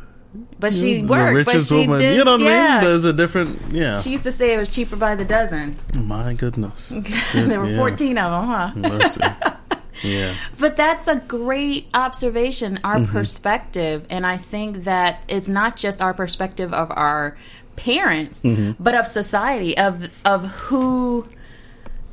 But 0.59 0.73
she 0.73 1.03
the 1.03 1.09
worked. 1.09 1.35
richest 1.35 1.71
but 1.71 1.77
she 1.77 1.87
woman. 1.87 2.01
Did, 2.01 2.17
you 2.17 2.25
know 2.25 2.33
what 2.33 2.43
I 2.43 2.47
yeah. 2.47 2.75
mean? 2.81 2.85
There's 2.85 3.05
a 3.05 3.13
different, 3.13 3.73
yeah. 3.73 4.01
She 4.01 4.11
used 4.11 4.25
to 4.25 4.33
say 4.33 4.55
it 4.55 4.59
was 4.59 4.69
cheaper 4.71 4.97
by 4.97 5.15
the 5.17 5.25
dozen. 5.25 5.77
My 5.95 6.35
goodness, 6.35 6.89
there 7.35 7.61
were 7.61 7.67
Yeah. 7.67 7.77
14 7.79 8.19
of 8.19 8.33
them, 8.33 8.49
huh? 8.49 8.73
Mercy. 8.99 9.21
yeah. 10.03 10.35
But 10.59 10.77
that's 10.77 11.09
a 11.09 11.17
great 11.17 11.89
observation, 11.95 12.79
our 12.85 12.97
Mm-hmm. 12.99 13.13
perspective. 13.13 14.07
And 14.11 14.27
I 14.27 14.37
think 14.37 14.85
that 14.85 15.25
it's 15.29 15.49
not 15.49 15.77
just 15.77 16.01
our 16.01 16.15
perspective 16.15 16.73
of 16.73 16.91
our 16.91 17.37
parents, 17.77 18.43
Mm-hmm. 18.43 18.83
but 18.83 18.95
of 18.95 19.07
society, 19.07 19.77
of, 19.77 20.09
of 20.25 20.45
who 20.47 21.29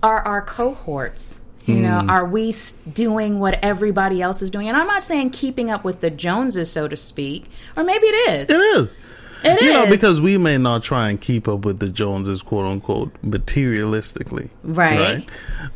are 0.03 0.20
our 0.20 0.41
cohorts. 0.41 1.39
You 1.65 1.75
Hmm. 1.75 1.82
know, 1.84 2.06
are 2.10 2.25
we 2.25 2.53
doing 2.91 3.39
what 3.39 3.60
everybody 3.62 4.20
else 4.22 4.41
is 4.41 4.50
doing? 4.50 4.68
And 4.68 4.75
I'm 4.75 4.88
not 4.88 5.03
saying 5.03 5.30
keeping 5.30 5.70
up 5.70 5.84
with 5.84 6.01
the 6.01 6.10
Joneses, 6.10 6.72
so 6.72 6.88
to 6.88 6.98
speak, 6.98 7.46
or 7.77 7.84
maybe 7.84 8.08
it 8.08 8.30
is. 8.32 8.50
It 8.50 8.53
is. 8.80 8.98
It 9.44 9.62
you 9.62 9.72
know, 9.74 9.88
because 9.88 10.20
we 10.22 10.38
may 10.38 10.58
not 10.58 10.82
try 10.84 11.10
and 11.10 11.20
keep 11.22 11.48
up 11.48 11.63
with 11.65 11.80
the 11.80 11.89
Joneses, 11.89 12.41
quote 12.41 12.65
unquote, 12.65 13.12
materialistically. 13.24 14.50
Right. 14.63 15.27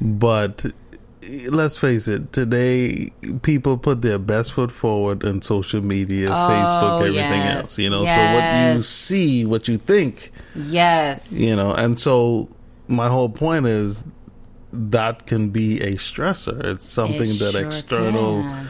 But 0.02 0.66
eh, 0.66 0.70
let's 1.50 1.78
face 1.78 2.08
it, 2.08 2.32
today 2.34 3.12
people 3.42 3.78
put 3.78 4.02
their 4.02 4.20
best 4.20 4.54
foot 4.54 4.72
forward 4.72 5.24
in 5.24 5.42
social 5.42 5.82
media, 5.82 6.30
Facebook, 6.30 7.00
everything 7.02 7.42
Oh, 7.42 7.46
yes. 7.46 7.58
else. 7.58 7.78
You 7.80 7.90
know, 7.90 8.06
so 8.06 8.34
what 8.34 8.74
you 8.74 8.80
see, 8.80 9.46
what 9.46 9.68
you 9.68 9.78
think, 9.78 10.32
Yes. 10.56 11.32
you 11.34 11.56
know, 11.56 11.74
and 11.74 12.00
so 12.00 12.50
my 12.88 13.08
whole 13.10 13.30
point 13.30 13.66
is 13.66 14.06
that 14.72 15.26
can 15.26 15.50
be 15.50 15.82
a 15.82 15.94
stressor. 15.94 16.64
It's 16.64 16.86
something 16.88 17.22
It 17.30 17.40
that 17.40 17.52
sure 17.54 17.66
external 17.66 18.42
can. 18.44 18.68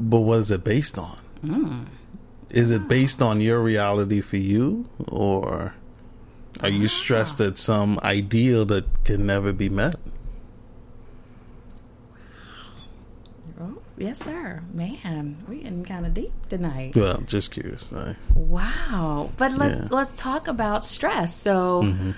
but 0.00 0.20
what 0.20 0.38
is 0.38 0.50
it 0.50 0.64
based 0.64 0.98
on? 0.98 1.18
Hmm. 1.44 1.82
Is 2.50 2.70
it 2.70 2.86
based 2.88 3.20
on 3.20 3.40
your 3.40 3.60
reality 3.60 4.20
for 4.20 4.36
you, 4.36 4.86
or 5.08 5.74
Are 6.60 6.68
you 6.68 6.86
stressed 6.86 7.40
at 7.40 7.58
some 7.58 7.98
ideal 8.04 8.64
that 8.66 8.84
can 9.04 9.26
never 9.26 9.52
be 9.52 9.68
met? 9.68 9.96
Yes, 14.04 14.18
sir. 14.18 14.62
Man, 14.72 15.36
we 15.48 15.58
getting 15.58 15.84
kind 15.84 16.06
of 16.06 16.14
deep 16.14 16.32
tonight. 16.48 16.94
Well, 16.94 17.22
just 17.26 17.50
curious. 17.50 17.92
Wow. 18.34 19.30
But 19.36 19.52
let's 19.52 19.80
Yeah. 19.80 19.96
let's 19.96 20.12
talk 20.12 20.48
about 20.48 20.84
stress. 20.84 21.34
So 21.34 21.82
mm-hmm. 21.84 22.10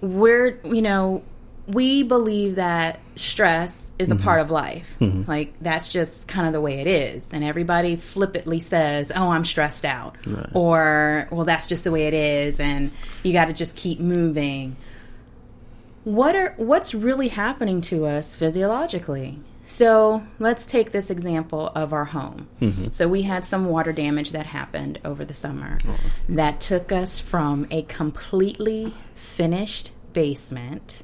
we're, 0.00 0.60
you 0.64 0.82
know, 0.82 1.22
we 1.66 2.02
believe 2.02 2.54
that 2.56 3.00
stress 3.16 3.92
is 3.98 4.10
a 4.10 4.14
mm-hmm. 4.14 4.24
part 4.24 4.40
of 4.40 4.50
life. 4.50 4.96
Mm-hmm. 5.00 5.28
Like 5.28 5.54
that's 5.60 5.88
just 5.88 6.28
kind 6.28 6.46
of 6.46 6.52
the 6.52 6.60
way 6.60 6.80
it 6.80 6.86
is. 6.86 7.30
And 7.32 7.42
everybody 7.42 7.96
flippantly 7.96 8.60
says, 8.60 9.10
"Oh, 9.14 9.30
I'm 9.30 9.44
stressed 9.44 9.84
out." 9.84 10.16
Right. 10.24 10.48
Or, 10.54 11.28
"Well, 11.30 11.44
that's 11.44 11.66
just 11.66 11.84
the 11.84 11.90
way 11.90 12.06
it 12.06 12.14
is 12.14 12.60
and 12.60 12.92
you 13.22 13.32
got 13.32 13.46
to 13.46 13.52
just 13.52 13.76
keep 13.76 14.00
moving." 14.00 14.76
What 16.04 16.36
are 16.36 16.54
what's 16.56 16.94
really 16.94 17.28
happening 17.28 17.80
to 17.82 18.06
us 18.06 18.34
physiologically? 18.34 19.40
So 19.68 20.22
let's 20.38 20.64
take 20.64 20.92
this 20.92 21.10
example 21.10 21.68
of 21.74 21.92
our 21.92 22.06
home. 22.06 22.48
Mm-hmm. 22.62 22.90
So 22.92 23.06
we 23.06 23.22
had 23.22 23.44
some 23.44 23.66
water 23.66 23.92
damage 23.92 24.32
that 24.32 24.46
happened 24.46 24.98
over 25.04 25.26
the 25.26 25.34
summer 25.34 25.78
oh. 25.86 25.94
that 26.30 26.58
took 26.58 26.90
us 26.90 27.20
from 27.20 27.66
a 27.70 27.82
completely 27.82 28.94
finished 29.14 29.90
basement 30.14 31.02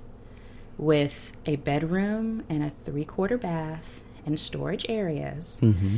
with 0.78 1.34
a 1.44 1.56
bedroom 1.56 2.42
and 2.48 2.64
a 2.64 2.70
three 2.70 3.04
quarter 3.04 3.36
bath 3.36 4.02
and 4.24 4.40
storage 4.40 4.86
areas 4.88 5.58
mm-hmm. 5.60 5.96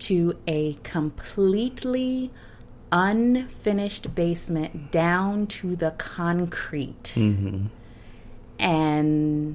to 0.00 0.36
a 0.48 0.74
completely 0.82 2.32
unfinished 2.90 4.12
basement 4.16 4.90
down 4.90 5.46
to 5.46 5.76
the 5.76 5.92
concrete. 5.92 7.14
Mm-hmm. 7.14 7.66
And 8.58 9.54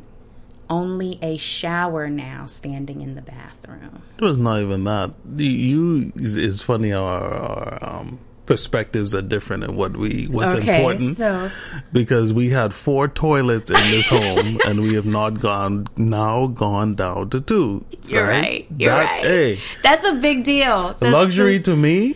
only 0.74 1.20
a 1.22 1.38
shower 1.38 2.10
now 2.10 2.46
standing 2.48 3.02
in 3.02 3.16
the 3.16 3.22
bathroom. 3.22 4.02
it 4.18 4.24
was 4.24 4.38
not 4.38 4.62
even 4.62 4.84
that. 4.86 5.12
You 5.38 6.12
is 6.16 6.62
funny. 6.62 6.92
Our, 6.94 7.24
our 7.34 7.78
um, 8.00 8.20
perspectives 8.46 9.16
are 9.16 9.22
different 9.22 9.64
in 9.64 9.76
what 9.78 9.96
we 9.96 10.26
what's 10.26 10.56
okay, 10.56 10.76
important. 10.78 11.16
so 11.16 11.50
because 11.94 12.34
we 12.34 12.50
had 12.50 12.74
four 12.74 13.08
toilets 13.08 13.70
in 13.72 13.78
this 13.96 14.10
home 14.18 14.58
and 14.66 14.82
we 14.82 14.96
have 14.96 15.06
not 15.06 15.40
gone 15.40 15.88
now 15.96 16.48
gone 16.48 16.96
down 16.96 17.30
to 17.30 17.40
two. 17.40 17.86
you're 18.06 18.28
right. 18.28 18.68
You're 18.78 18.92
That- 18.92 19.06
right. 19.12 19.24
Hey, 19.24 19.60
That's 19.84 20.04
a 20.06 20.16
big 20.16 20.44
deal. 20.44 20.94
That's 21.00 21.14
luxury 21.14 21.58
the- 21.60 21.72
to 21.72 21.76
me. 21.78 22.16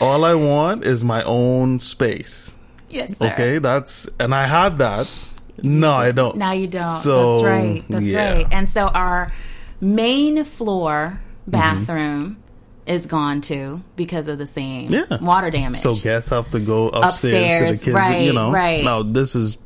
All 0.00 0.24
I 0.24 0.34
want 0.34 0.84
is 0.84 1.02
my 1.02 1.22
own 1.24 1.80
space. 1.80 2.54
yes, 2.88 3.16
sir. 3.18 3.26
Okay, 3.32 3.58
that's 3.58 4.08
and 4.20 4.32
I 4.34 4.46
had 4.46 4.78
that. 4.78 5.10
No, 5.62 5.92
I 5.92 6.12
don't. 6.12 6.36
Now 6.36 6.52
you 6.52 6.66
don't. 6.66 6.82
So, 7.00 7.34
That's 7.42 7.44
right. 7.44 7.84
That's 7.88 8.04
yeah. 8.04 8.32
right. 8.34 8.46
And 8.50 8.68
so 8.68 8.86
our 8.88 9.32
main 9.80 10.44
floor 10.44 11.20
Mm-hmm. 11.48 11.60
bathroom 11.60 12.36
is 12.86 13.06
gone 13.06 13.40
too 13.40 13.82
because 13.96 14.28
of 14.28 14.36
the 14.36 14.46
same 14.46 14.88
Yeah. 14.90 15.04
water 15.22 15.50
damage. 15.50 15.76
So 15.78 15.94
guests 15.94 16.28
have 16.28 16.50
to 16.50 16.60
go 16.60 16.90
upstairs, 16.90 17.60
to 17.60 17.66
the 17.66 17.84
kids. 17.86 17.88
right, 17.88 18.20
you 18.20 18.34
know, 18.34 18.50
right. 18.52 18.84
Now 18.84 19.02
this 19.02 19.34
is. 19.34 19.56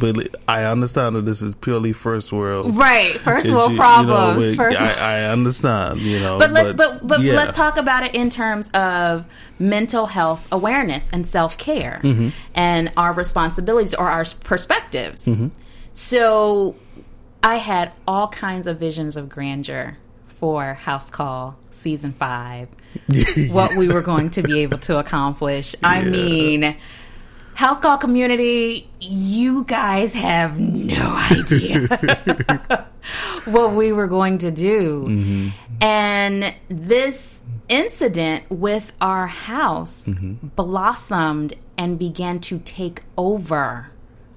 Really- 0.00 0.28
I 0.48 0.64
understand 0.64 1.16
that 1.16 1.24
this 1.24 1.42
is 1.42 1.54
purely 1.54 1.92
first 1.92 2.32
world. 2.32 2.74
right, 2.76 3.12
first 3.12 3.46
issue, 3.46 3.54
world 3.54 3.70
you 3.72 3.76
know, 3.76 3.82
problems. 3.82 4.50
but 4.50 4.56
first 4.56 4.82
I, 4.82 4.92
I 4.92 5.24
understand. 5.30 6.00
You 6.00 6.18
know, 6.20 6.38
but 6.38 6.50
let 6.50 6.76
but 6.76 7.06
but 7.06 7.20
yeah. 7.20 7.34
let's 7.34 7.56
talk 7.56 7.76
about 7.78 8.02
it 8.04 8.14
in 8.14 8.28
terms 8.30 8.70
of 8.70 9.26
mental 9.58 10.06
health 10.06 10.46
awareness 10.50 11.10
and 11.10 11.26
self 11.26 11.56
care 11.58 12.00
Mm-hmm. 12.02 12.28
and 12.54 12.90
our 12.96 13.12
responsibilities 13.12 13.94
or 13.94 14.08
our 14.10 14.24
perspectives. 14.42 15.26
Mm-hmm. 15.26 15.48
So 15.92 16.76
I 17.42 17.56
had 17.56 17.92
all 18.06 18.28
kinds 18.28 18.66
of 18.66 18.78
visions 18.78 19.16
of 19.16 19.28
grandeur 19.28 19.96
for 20.26 20.74
House 20.74 21.10
Call 21.10 21.56
season 21.70 22.12
five. 22.12 22.68
what 23.52 23.74
we 23.74 23.88
were 23.88 24.02
going 24.02 24.30
to 24.30 24.42
be 24.42 24.60
able 24.60 24.76
to 24.78 24.98
accomplish. 24.98 25.74
I 25.82 26.00
Yeah. 26.02 26.10
mean. 26.10 26.76
House 27.54 27.80
call 27.80 27.98
community, 27.98 28.88
you 29.00 29.64
guys 29.64 30.14
have 30.14 30.58
no 30.58 31.26
idea 31.30 31.86
what 33.44 33.72
we 33.72 33.92
were 33.92 34.06
going 34.06 34.38
to 34.38 34.50
do. 34.50 35.06
Mm-hmm. 35.08 35.48
And 35.80 36.54
this 36.68 37.42
incident 37.68 38.50
with 38.50 38.92
our 39.00 39.26
house 39.26 40.06
mm-hmm. 40.06 40.46
blossomed 40.48 41.54
and 41.76 41.98
began 41.98 42.40
to 42.40 42.58
take 42.60 43.02
over 43.16 43.90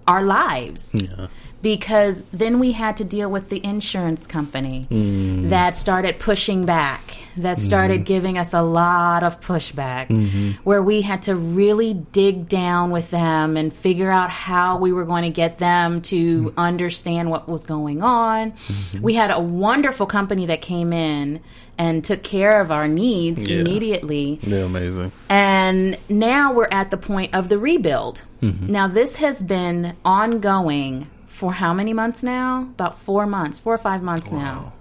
our 0.08 0.24
lives. 0.24 0.94
Yeah. 0.96 1.28
Because 1.62 2.24
then 2.32 2.60
we 2.60 2.74
had 2.74 2.98
to 2.98 3.04
deal 3.04 3.30
with 3.32 3.50
the 3.50 3.64
insurance 3.66 4.28
company 4.28 4.88
mm. 4.90 5.50
that 5.50 5.76
started 5.76 6.20
pushing 6.20 6.66
back, 6.66 7.18
that 7.38 7.58
started 7.58 8.02
mm-hmm. 8.02 8.04
giving 8.04 8.38
us 8.38 8.54
a 8.54 8.62
lot 8.62 9.24
of 9.24 9.42
pushback, 9.42 10.10
mm-hmm. 10.10 10.52
where 10.64 10.84
we 10.84 11.02
had 11.02 11.24
to 11.24 11.36
really 11.36 11.96
dig 11.96 12.48
down 12.48 12.92
with 12.92 13.10
them 13.10 13.58
and 13.58 13.74
figure 13.74 14.12
out 14.12 14.30
how 14.30 14.78
we 14.78 14.92
were 14.92 15.06
going 15.06 15.24
to 15.24 15.32
get 15.32 15.58
them 15.58 16.02
to 16.04 16.44
mm-hmm. 16.44 16.60
understand 16.60 17.32
what 17.32 17.50
was 17.50 17.66
going 17.66 18.04
on. 18.04 18.54
We 19.02 19.16
had 19.16 19.32
a 19.32 19.40
wonderful 19.40 20.06
company 20.06 20.46
that 20.46 20.62
came 20.62 20.94
in 20.94 21.42
and 21.78 22.04
took 22.06 22.24
care 22.24 22.62
of 22.62 22.72
our 22.72 22.88
needs 22.88 23.48
Yeah. 23.48 23.60
immediately. 23.60 24.40
They're 24.44 24.66
amazing. 24.66 25.12
And 25.30 25.98
now 26.10 26.54
we're 26.54 26.70
at 26.72 26.92
the 26.92 26.98
point 26.98 27.36
of 27.36 27.50
the 27.50 27.58
rebuild. 27.58 28.24
Mm-hmm. 28.42 28.72
Now, 28.72 28.88
this 28.88 29.18
has 29.18 29.44
been 29.44 29.96
ongoing 30.06 31.08
for 31.36 31.51
how 31.51 31.74
many 31.74 31.92
months 31.92 32.24
now? 32.24 32.62
About 32.62 32.98
four 32.98 33.27
months, 33.27 33.60
four 33.60 33.74
or 33.74 33.77
five 33.77 34.01
months 34.01 34.32
now. 34.32 34.74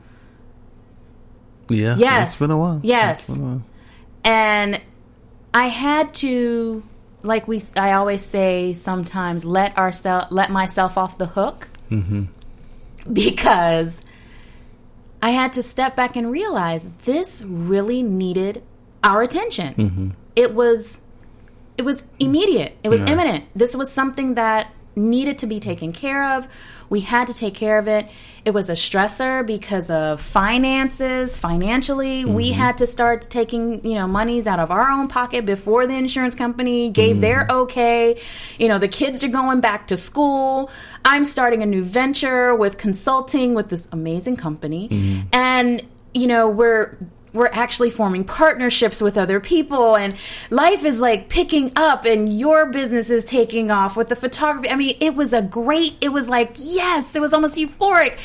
Yeah. 1.68 1.96
Yes. 1.96 2.30
It's 2.30 2.38
been 2.38 2.52
a 2.52 2.58
while. 2.58 2.80
Yes. 2.82 3.28
A 3.28 3.32
while. 3.32 3.62
And 4.24 4.80
I 5.52 5.66
had 5.66 6.14
to, 6.14 6.82
like 7.22 7.48
we, 7.48 7.60
I 7.76 7.92
always 7.92 8.22
say 8.22 8.72
sometimes, 8.72 9.44
let 9.44 9.76
ourselves, 9.76 10.28
let 10.30 10.50
myself 10.50 10.96
off 10.96 11.18
the 11.18 11.26
hook, 11.26 11.68
mm-hmm. 11.90 12.24
because 13.12 14.02
I 15.22 15.30
had 15.30 15.54
to 15.54 15.62
step 15.62 15.96
back 15.96 16.16
and 16.16 16.30
realize 16.30 16.88
this 17.04 17.42
really 17.44 18.02
needed 18.02 18.62
our 19.02 19.22
attention. 19.22 19.74
Mm-hmm. 19.74 20.10
It 20.36 20.54
was, 20.54 21.02
it 21.76 21.82
was 21.82 22.04
immediate. 22.18 22.76
It 22.82 22.90
was 22.90 23.00
Yeah. 23.00 23.12
imminent. 23.12 23.44
This 23.56 23.74
was 23.74 23.90
something 23.90 24.34
that 24.34 24.70
needed 24.96 25.38
to 25.38 25.46
be 25.46 25.60
taken 25.60 25.92
care 25.92 26.36
of. 26.36 26.48
We 26.90 27.00
had 27.00 27.26
to 27.28 27.34
take 27.34 27.54
care 27.54 27.78
of 27.78 27.88
it. 27.88 28.08
It 28.44 28.52
was 28.52 28.68
a 28.68 28.74
stressor 28.74 29.46
because 29.46 29.90
of 29.90 30.20
finances, 30.20 31.36
financially. 31.36 32.26
We 32.26 32.50
mm-hmm. 32.50 32.60
had 32.60 32.78
to 32.78 32.86
start 32.86 33.22
taking, 33.22 33.84
you 33.84 33.94
know, 33.94 34.06
monies 34.06 34.46
out 34.46 34.60
of 34.60 34.70
our 34.70 34.90
own 34.90 35.08
pocket 35.08 35.46
before 35.46 35.86
the 35.86 35.94
insurance 35.94 36.34
company 36.34 36.90
gave 36.90 37.22
their 37.22 37.40
mm-hmm. 37.40 37.56
okay. 37.62 38.20
You 38.58 38.68
know, 38.68 38.78
the 38.78 38.88
kids 38.88 39.24
are 39.24 39.28
going 39.28 39.60
back 39.60 39.86
to 39.86 39.96
school. 39.96 40.70
I'm 41.06 41.24
starting 41.24 41.62
a 41.62 41.66
new 41.66 41.82
venture 41.82 42.54
with 42.54 42.76
consulting 42.76 43.54
with 43.54 43.70
this 43.70 43.88
amazing 43.92 44.36
company. 44.36 44.88
Mm-hmm. 44.90 45.20
And, 45.32 45.82
you 46.12 46.26
know, 46.26 46.50
we're 46.50 46.98
we're 47.34 47.50
actually 47.52 47.90
forming 47.90 48.24
partnerships 48.24 49.02
with 49.02 49.18
other 49.18 49.40
people 49.40 49.96
and 49.96 50.14
life 50.50 50.84
is 50.84 51.00
like 51.00 51.28
picking 51.28 51.72
up 51.74 52.04
and 52.04 52.32
your 52.32 52.66
business 52.66 53.10
is 53.10 53.24
taking 53.24 53.70
off 53.72 53.96
with 53.96 54.08
the 54.08 54.16
photography. 54.16 54.70
I 54.70 54.76
mean, 54.76 54.96
it 55.00 55.14
was 55.14 55.32
a 55.32 55.42
great, 55.42 55.96
it 56.00 56.10
was 56.10 56.28
like, 56.28 56.54
yes, 56.56 57.14
it 57.16 57.20
was 57.20 57.32
almost 57.32 57.56
euphoric. 57.56 58.16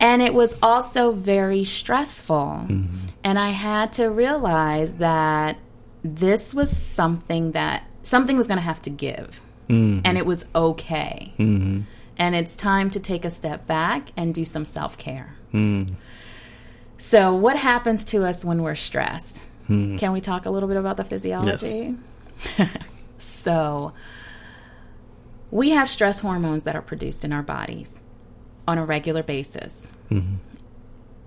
And 0.00 0.22
it 0.22 0.32
was 0.32 0.56
also 0.62 1.10
very 1.10 1.64
stressful. 1.64 2.36
Mm-hmm. 2.68 3.06
And 3.24 3.38
I 3.38 3.50
had 3.50 3.94
to 3.94 4.08
realize 4.08 4.98
that 4.98 5.58
this 6.04 6.54
was 6.54 6.74
something 6.74 7.52
that 7.52 7.82
something 8.02 8.36
was 8.36 8.46
going 8.46 8.58
to 8.58 8.64
have 8.64 8.80
to 8.82 8.90
give. 8.90 9.40
Mm-hmm. 9.68 10.02
And 10.04 10.16
it 10.16 10.24
was 10.24 10.46
okay. 10.54 11.34
Mm-hmm. 11.38 11.80
And 12.16 12.34
it's 12.36 12.56
time 12.56 12.90
to 12.90 13.00
take 13.00 13.24
a 13.24 13.30
step 13.30 13.66
back 13.66 14.10
and 14.16 14.32
do 14.32 14.44
some 14.44 14.64
self 14.64 14.96
care. 14.96 15.34
So, 16.98 17.32
what 17.34 17.56
happens 17.56 18.04
to 18.06 18.24
us 18.26 18.44
when 18.44 18.62
we're 18.62 18.74
stressed? 18.74 19.42
Can 19.98 20.12
we 20.12 20.20
talk 20.20 20.46
a 20.46 20.50
little 20.50 20.68
bit 20.68 20.76
about 20.76 20.96
the 20.96 21.04
physiology? 21.04 21.94
so, 23.18 23.92
we 25.50 25.70
have 25.70 25.88
stress 25.88 26.20
hormones 26.20 26.64
that 26.64 26.74
are 26.76 26.82
produced 26.82 27.24
in 27.24 27.32
our 27.32 27.42
bodies 27.42 27.98
on 28.66 28.78
a 28.78 28.84
regular 28.84 29.22
basis. 29.22 29.86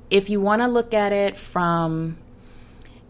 If 0.10 0.30
you 0.30 0.42
want 0.42 0.62
to 0.62 0.68
look 0.68 0.94
at 0.94 1.14
it 1.14 1.36
from 1.38 2.18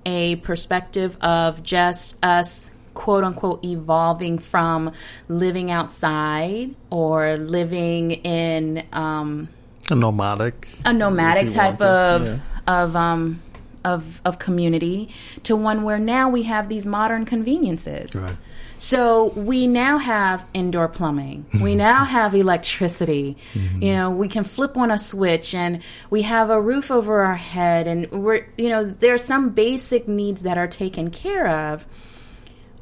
a 0.05 0.35
perspective 0.37 1.17
of 1.21 1.63
just 1.63 2.23
us 2.23 2.71
quote 2.93 3.23
unquote 3.23 3.63
evolving 3.65 4.37
from 4.37 4.91
living 5.27 5.71
outside 5.71 6.75
or 6.89 7.37
living 7.37 8.11
in 8.11 8.83
um, 8.93 9.49
A 9.89 9.95
nomadic. 9.95 10.67
a 10.85 10.93
nomadic 10.93 11.51
type 11.51 11.81
of 11.81 12.25
yeah. 12.25 12.39
of 12.67 12.95
um 12.95 13.41
of 13.83 14.21
of 14.25 14.39
community 14.39 15.09
to 15.43 15.55
one 15.55 15.83
where 15.83 15.99
now 15.99 16.29
we 16.29 16.43
have 16.43 16.69
these 16.69 16.85
modern 16.85 17.25
conveniences. 17.25 18.13
Right. 18.15 18.35
So 18.77 19.29
we 19.33 19.67
now 19.67 19.99
have 19.99 20.45
indoor 20.55 20.87
plumbing. 20.87 21.45
We 21.61 21.75
now 21.75 22.03
have 22.03 22.33
electricity. 22.33 23.37
You 23.53 23.93
know, 23.93 24.09
we 24.09 24.27
can 24.27 24.43
flip 24.43 24.75
on 24.75 24.89
a 24.89 24.97
switch 24.97 25.53
and 25.53 25.83
we 26.09 26.23
have 26.23 26.49
a 26.49 26.59
roof 26.59 26.89
over 26.89 27.21
our 27.21 27.35
head 27.35 27.87
and 27.87 28.09
we're 28.11 28.47
you 28.57 28.69
know, 28.69 28.83
there's 28.85 29.23
some 29.23 29.51
basic 29.51 30.07
needs 30.07 30.41
that 30.43 30.57
are 30.57 30.67
taken 30.67 31.11
care 31.11 31.47
of. 31.47 31.85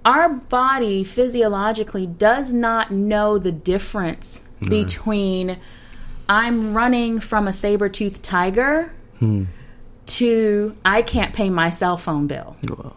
Our 0.05 0.29
body 0.29 1.03
physiologically 1.03 2.07
does 2.07 2.53
not 2.53 2.91
know 2.91 3.37
the 3.37 3.51
difference 3.51 4.41
between 4.61 5.57
I'm 6.29 6.73
running 6.73 7.19
from 7.19 7.47
a 7.47 7.53
saber-toothed 7.53 8.23
tiger 8.23 8.93
hmm. 9.17 9.45
to 10.05 10.75
I 10.85 11.01
can't 11.01 11.33
pay 11.33 11.49
my 11.49 11.71
cell 11.71 11.97
phone 11.97 12.27
bill. 12.27 12.55
Well, 12.69 12.95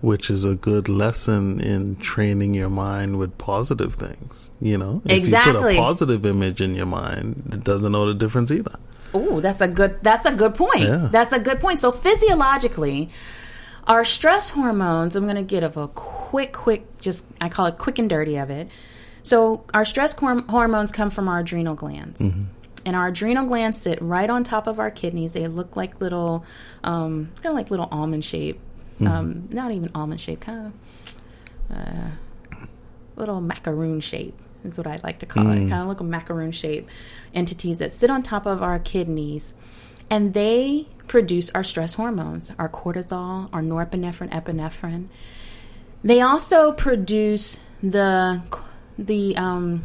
which 0.00 0.30
is 0.30 0.44
a 0.44 0.54
good 0.54 0.88
lesson 0.88 1.60
in 1.60 1.96
training 1.96 2.54
your 2.54 2.68
mind 2.68 3.18
with 3.18 3.36
positive 3.38 3.94
things. 3.94 4.50
You 4.60 4.78
know, 4.78 5.02
if 5.04 5.28
you 5.28 5.36
put 5.36 5.56
a 5.56 5.76
positive 5.76 6.24
image 6.24 6.60
in 6.60 6.74
your 6.74 6.86
mind, 6.86 7.50
it 7.52 7.64
doesn't 7.64 7.92
know 7.92 8.06
the 8.06 8.14
difference 8.14 8.50
either. 8.50 8.76
Oh, 9.14 9.40
that's 9.40 9.60
a 9.60 9.68
good 9.68 9.98
that's 10.02 10.26
a 10.26 10.32
good 10.32 10.54
point. 10.54 10.80
Yeah. 10.80 11.08
That's 11.10 11.32
a 11.32 11.38
good 11.38 11.60
point. 11.60 11.80
So 11.80 11.90
physiologically, 11.90 13.10
our 13.86 14.04
stress 14.04 14.50
hormones, 14.50 15.16
I'm 15.16 15.24
going 15.24 15.36
to 15.36 15.42
get 15.42 15.62
of 15.62 15.76
a 15.76 15.88
quick 15.88 16.52
quick 16.52 16.98
just 16.98 17.24
I 17.40 17.48
call 17.48 17.66
it 17.66 17.78
quick 17.78 17.98
and 17.98 18.08
dirty 18.08 18.36
of 18.36 18.50
it. 18.50 18.68
So 19.22 19.64
our 19.74 19.84
stress 19.84 20.14
horm- 20.14 20.48
hormones 20.48 20.92
come 20.92 21.10
from 21.10 21.28
our 21.28 21.40
adrenal 21.40 21.74
glands. 21.74 22.20
Mm-hmm. 22.20 22.44
And 22.88 22.96
our 22.96 23.08
adrenal 23.08 23.44
glands 23.44 23.76
sit 23.76 24.00
right 24.00 24.30
on 24.30 24.44
top 24.44 24.66
of 24.66 24.80
our 24.80 24.90
kidneys. 24.90 25.34
They 25.34 25.46
look 25.46 25.76
like 25.76 26.00
little, 26.00 26.46
um, 26.82 27.30
kind 27.42 27.48
of 27.48 27.54
like 27.54 27.70
little 27.70 27.86
almond 27.92 28.24
shape. 28.24 28.58
Um, 29.06 29.48
not 29.50 29.72
even 29.72 29.90
almond 29.94 30.22
shape, 30.22 30.40
kind 30.40 30.72
of 30.72 31.76
uh, 31.76 32.56
little 33.14 33.42
macaroon 33.42 34.00
shape 34.00 34.34
is 34.64 34.78
what 34.78 34.86
I'd 34.86 35.04
like 35.04 35.18
to 35.18 35.26
call 35.26 35.50
it. 35.50 35.68
Kind 35.68 35.82
of 35.82 35.88
like 35.88 36.00
a 36.00 36.04
macaroon 36.04 36.50
shape 36.50 36.88
entities 37.34 37.76
that 37.78 37.92
sit 37.92 38.08
on 38.08 38.22
top 38.22 38.46
of 38.46 38.62
our 38.62 38.78
kidneys, 38.78 39.52
and 40.08 40.32
they 40.32 40.88
produce 41.08 41.50
our 41.50 41.62
stress 41.62 41.92
hormones, 41.94 42.54
our 42.58 42.70
cortisol, 42.70 43.50
our 43.52 43.60
norepinephrine, 43.60 44.30
epinephrine. 44.32 45.08
They 46.02 46.22
also 46.22 46.72
produce 46.72 47.60
the 47.82 48.42
the 48.98 49.36
um, 49.36 49.84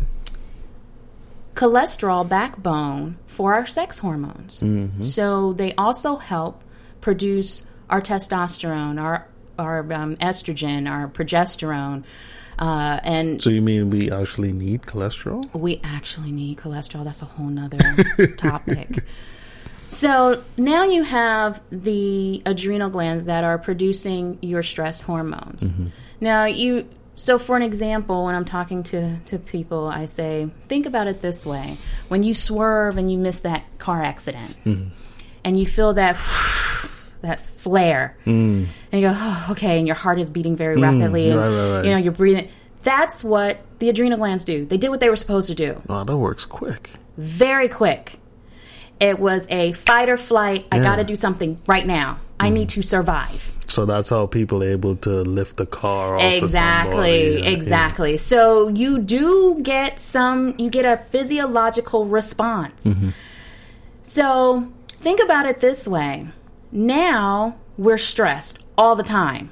cholesterol 1.53 2.27
backbone 2.27 3.17
for 3.27 3.53
our 3.53 3.65
sex 3.65 3.99
hormones. 3.99 4.63
So 5.01 5.53
they 5.53 5.73
also 5.75 6.15
help 6.17 6.63
produce 7.01 7.65
our 7.89 8.01
testosterone, 8.01 9.01
our 9.01 9.27
our 9.59 9.79
um, 9.93 10.15
estrogen, 10.17 10.89
our 10.89 11.07
progesterone, 11.07 12.03
uh, 12.57 12.99
and 13.03 13.39
So 13.39 13.51
you 13.51 13.61
mean 13.61 13.91
we 13.91 14.09
actually 14.11 14.51
need 14.51 14.81
cholesterol? 14.81 15.43
we 15.53 15.79
actually 15.83 16.31
need 16.31 16.57
cholesterol. 16.57 17.03
That's 17.03 17.21
a 17.21 17.25
whole 17.25 17.45
nother 17.45 17.77
topic. 18.37 19.03
So 19.89 20.43
now 20.57 20.85
you 20.85 21.03
have 21.03 21.61
the 21.69 22.41
adrenal 22.47 22.89
glands 22.89 23.25
that 23.25 23.43
are 23.43 23.59
producing 23.59 24.39
your 24.41 24.63
stress 24.63 25.01
hormones. 25.01 25.71
Now 26.19 26.45
you 26.45 26.87
so 27.15 27.37
for 27.37 27.55
an 27.55 27.61
example, 27.61 28.25
when 28.25 28.35
I'm 28.35 28.45
talking 28.45 28.83
to, 28.83 29.17
to 29.19 29.39
people, 29.39 29.87
I 29.87 30.05
say, 30.05 30.49
think 30.67 30.85
about 30.85 31.07
it 31.07 31.21
this 31.21 31.45
way. 31.45 31.77
When 32.07 32.23
you 32.23 32.33
swerve 32.33 32.97
and 32.97 33.09
you 33.11 33.17
miss 33.17 33.41
that 33.41 33.63
car 33.77 34.01
accident 34.01 34.57
hmm. 34.63 34.85
and 35.43 35.59
you 35.59 35.65
feel 35.65 35.93
that 35.93 36.15
that 37.21 37.39
flare 37.39 38.17
hmm. 38.23 38.65
and 38.91 39.01
you 39.01 39.07
go, 39.07 39.13
oh, 39.15 39.47
okay, 39.51 39.77
and 39.77 39.87
your 39.87 39.95
heart 39.95 40.19
is 40.19 40.29
beating 40.29 40.55
very 40.55 40.75
hmm. 40.75 40.83
rapidly 40.83 41.29
and 41.29 41.39
right, 41.39 41.47
right, 41.47 41.75
right. 41.75 41.85
you 41.85 41.91
know, 41.91 41.97
you're 41.97 42.11
breathing. 42.11 42.49
That's 42.81 43.23
what 43.23 43.59
the 43.79 43.89
adrenal 43.89 44.17
glands 44.17 44.43
do. 44.43 44.65
They 44.65 44.77
did 44.77 44.89
what 44.89 44.99
they 44.99 45.09
were 45.09 45.15
supposed 45.15 45.47
to 45.47 45.55
do. 45.55 45.81
Wow, 45.87 46.03
that 46.03 46.17
works 46.17 46.45
quick. 46.45 46.91
Very 47.15 47.69
quick. 47.69 48.19
It 48.99 49.19
was 49.19 49.47
a 49.49 49.71
fight 49.73 50.09
or 50.09 50.17
flight. 50.17 50.65
I 50.71 50.79
got 50.79 50.97
to 50.97 51.03
do 51.03 51.15
something 51.15 51.61
right 51.67 51.85
now. 51.85 52.19
I 52.39 52.49
need 52.49 52.69
to 52.69 52.81
survive. 52.81 53.51
So 53.73 53.85
that's 53.85 54.11
how 54.11 54.27
people 54.27 54.63
are 54.63 54.67
able 54.67 54.95
to 54.97 55.23
lift 55.23 55.57
the 55.57 55.65
car 55.65 56.15
off. 56.15 56.21
of 56.21 56.31
Exactly. 56.31 57.39
Yeah, 57.39 57.49
exactly. 57.49 58.17
So 58.17 58.67
you 58.67 58.99
do 58.99 59.59
get 59.63 59.99
some, 59.99 60.53
you 60.59 60.69
get 60.69 60.85
a 60.85 61.03
physiological 61.05 62.05
response. 62.05 62.85
Mm-hmm. 62.85 63.09
So 64.03 64.71
think 64.87 65.19
about 65.23 65.47
it 65.47 65.59
this 65.59 65.87
way. 65.87 66.27
Now 66.71 67.57
we're 67.75 67.97
stressed 67.97 68.59
all 68.77 68.95
the 68.95 69.01
time. 69.01 69.49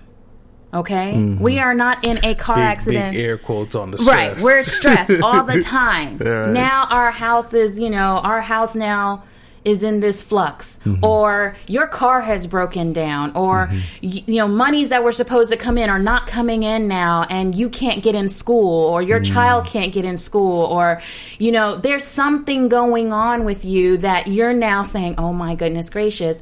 Okay? 0.72 1.20
We 1.40 1.58
are 1.58 1.74
not 1.74 2.06
in 2.06 2.24
a 2.24 2.36
car 2.36 2.58
Mm-hmm. 2.58 2.62
Big, 2.62 2.72
accident. 2.72 3.12
big 3.14 3.22
air 3.22 3.38
quotes 3.40 3.74
on 3.74 3.90
the 3.90 3.98
Right. 3.98 4.38
We're 4.40 4.64
stressed 4.64 5.12
all 5.24 5.44
the 5.44 5.62
time. 5.66 6.20
Right. 6.20 6.52
Now 6.52 6.86
our 6.92 7.10
house 7.10 7.56
is, 7.56 7.80
you 7.80 7.90
know, 7.90 8.22
our 8.24 8.42
house 8.42 8.76
now 8.76 9.24
is 9.64 9.84
in 9.84 10.00
this 10.00 10.24
flux 10.24 10.80
Mm-hmm. 10.86 11.06
or 11.06 11.56
your 11.68 11.88
car 11.88 12.22
has 12.22 12.48
broken 12.48 12.94
down 12.94 13.36
or 13.36 13.68
Mm-hmm. 13.68 13.78
y- 14.02 14.24
you 14.28 14.36
know 14.38 14.48
monies 14.48 14.90
that 14.90 15.04
were 15.04 15.12
supposed 15.12 15.52
to 15.52 15.58
come 15.58 15.78
in 15.78 15.90
are 15.90 16.00
not 16.00 16.26
coming 16.28 16.64
in 16.64 16.88
now 16.88 17.26
and 17.30 17.54
you 17.56 17.70
can't 17.70 18.02
get 18.04 18.16
in 18.16 18.28
school 18.30 18.88
or 18.90 19.02
your 19.02 19.20
Mm. 19.20 19.34
child 19.34 19.66
can't 19.68 19.94
get 19.94 20.04
in 20.06 20.18
school 20.18 20.66
or 20.66 21.02
you 21.40 21.52
know 21.52 21.76
there's 21.78 22.04
something 22.04 22.70
going 22.70 23.14
on 23.14 23.46
with 23.46 23.64
you 23.66 23.98
that 23.98 24.28
you're 24.28 24.54
now 24.54 24.84
saying 24.84 25.16
oh 25.18 25.32
my 25.34 25.54
goodness 25.56 25.90
gracious 25.90 26.42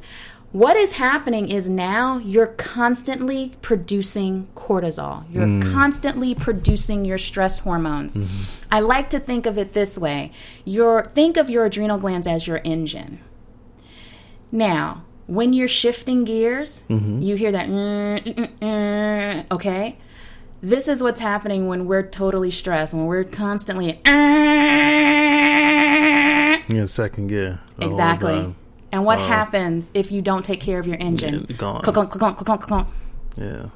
what 0.52 0.76
is 0.76 0.92
happening 0.92 1.48
is 1.50 1.68
now 1.70 2.18
you're 2.18 2.48
constantly 2.48 3.52
producing 3.62 4.48
cortisol. 4.56 5.24
You're 5.30 5.60
constantly 5.72 6.34
producing 6.34 7.04
your 7.04 7.18
stress 7.18 7.60
hormones. 7.60 8.18
I 8.70 8.80
like 8.80 9.10
to 9.10 9.20
think 9.20 9.46
of 9.46 9.56
it 9.58 9.72
this 9.72 9.96
way. 9.98 10.32
Your 10.64 11.06
think 11.06 11.36
of 11.36 11.48
your 11.50 11.64
adrenal 11.66 11.98
glands 11.98 12.26
as 12.26 12.46
your 12.46 12.60
engine. 12.64 13.20
Now, 14.52 15.04
when 15.26 15.52
you're 15.52 15.68
shifting 15.68 16.24
gears, 16.24 16.82
you 16.88 17.36
hear 17.36 17.52
that 17.52 17.68
"Mm, 17.68 18.18
mm, 18.18 18.34
mm, 18.34 18.48
mm," 18.58 19.44
okay? 19.52 19.96
This 20.62 20.88
is 20.88 21.02
what's 21.02 21.20
happening 21.20 21.68
when 21.68 21.86
we're 21.86 22.02
totally 22.02 22.50
stressed, 22.50 22.92
when 22.92 23.06
we're 23.06 23.24
constantly 23.24 24.00
in 26.68 26.86
second 26.88 27.28
gear. 27.28 27.60
Exactly. 27.80 28.54
And 28.92 29.04
what 29.04 29.18
happens 29.18 29.90
if 29.94 30.10
you 30.10 30.20
don't 30.20 30.44
take 30.44 30.60
care 30.60 30.78
of 30.78 30.86
your 30.86 30.96
engine? 30.98 31.46
Yeah, 31.48 31.56
gone. 31.56 31.82
Clunk, 31.82 32.10
clunk, 32.10 32.10
clunk, 32.10 32.38
clunk, 32.38 32.60
clunk. 32.62 32.88
Yeah. 33.36 33.68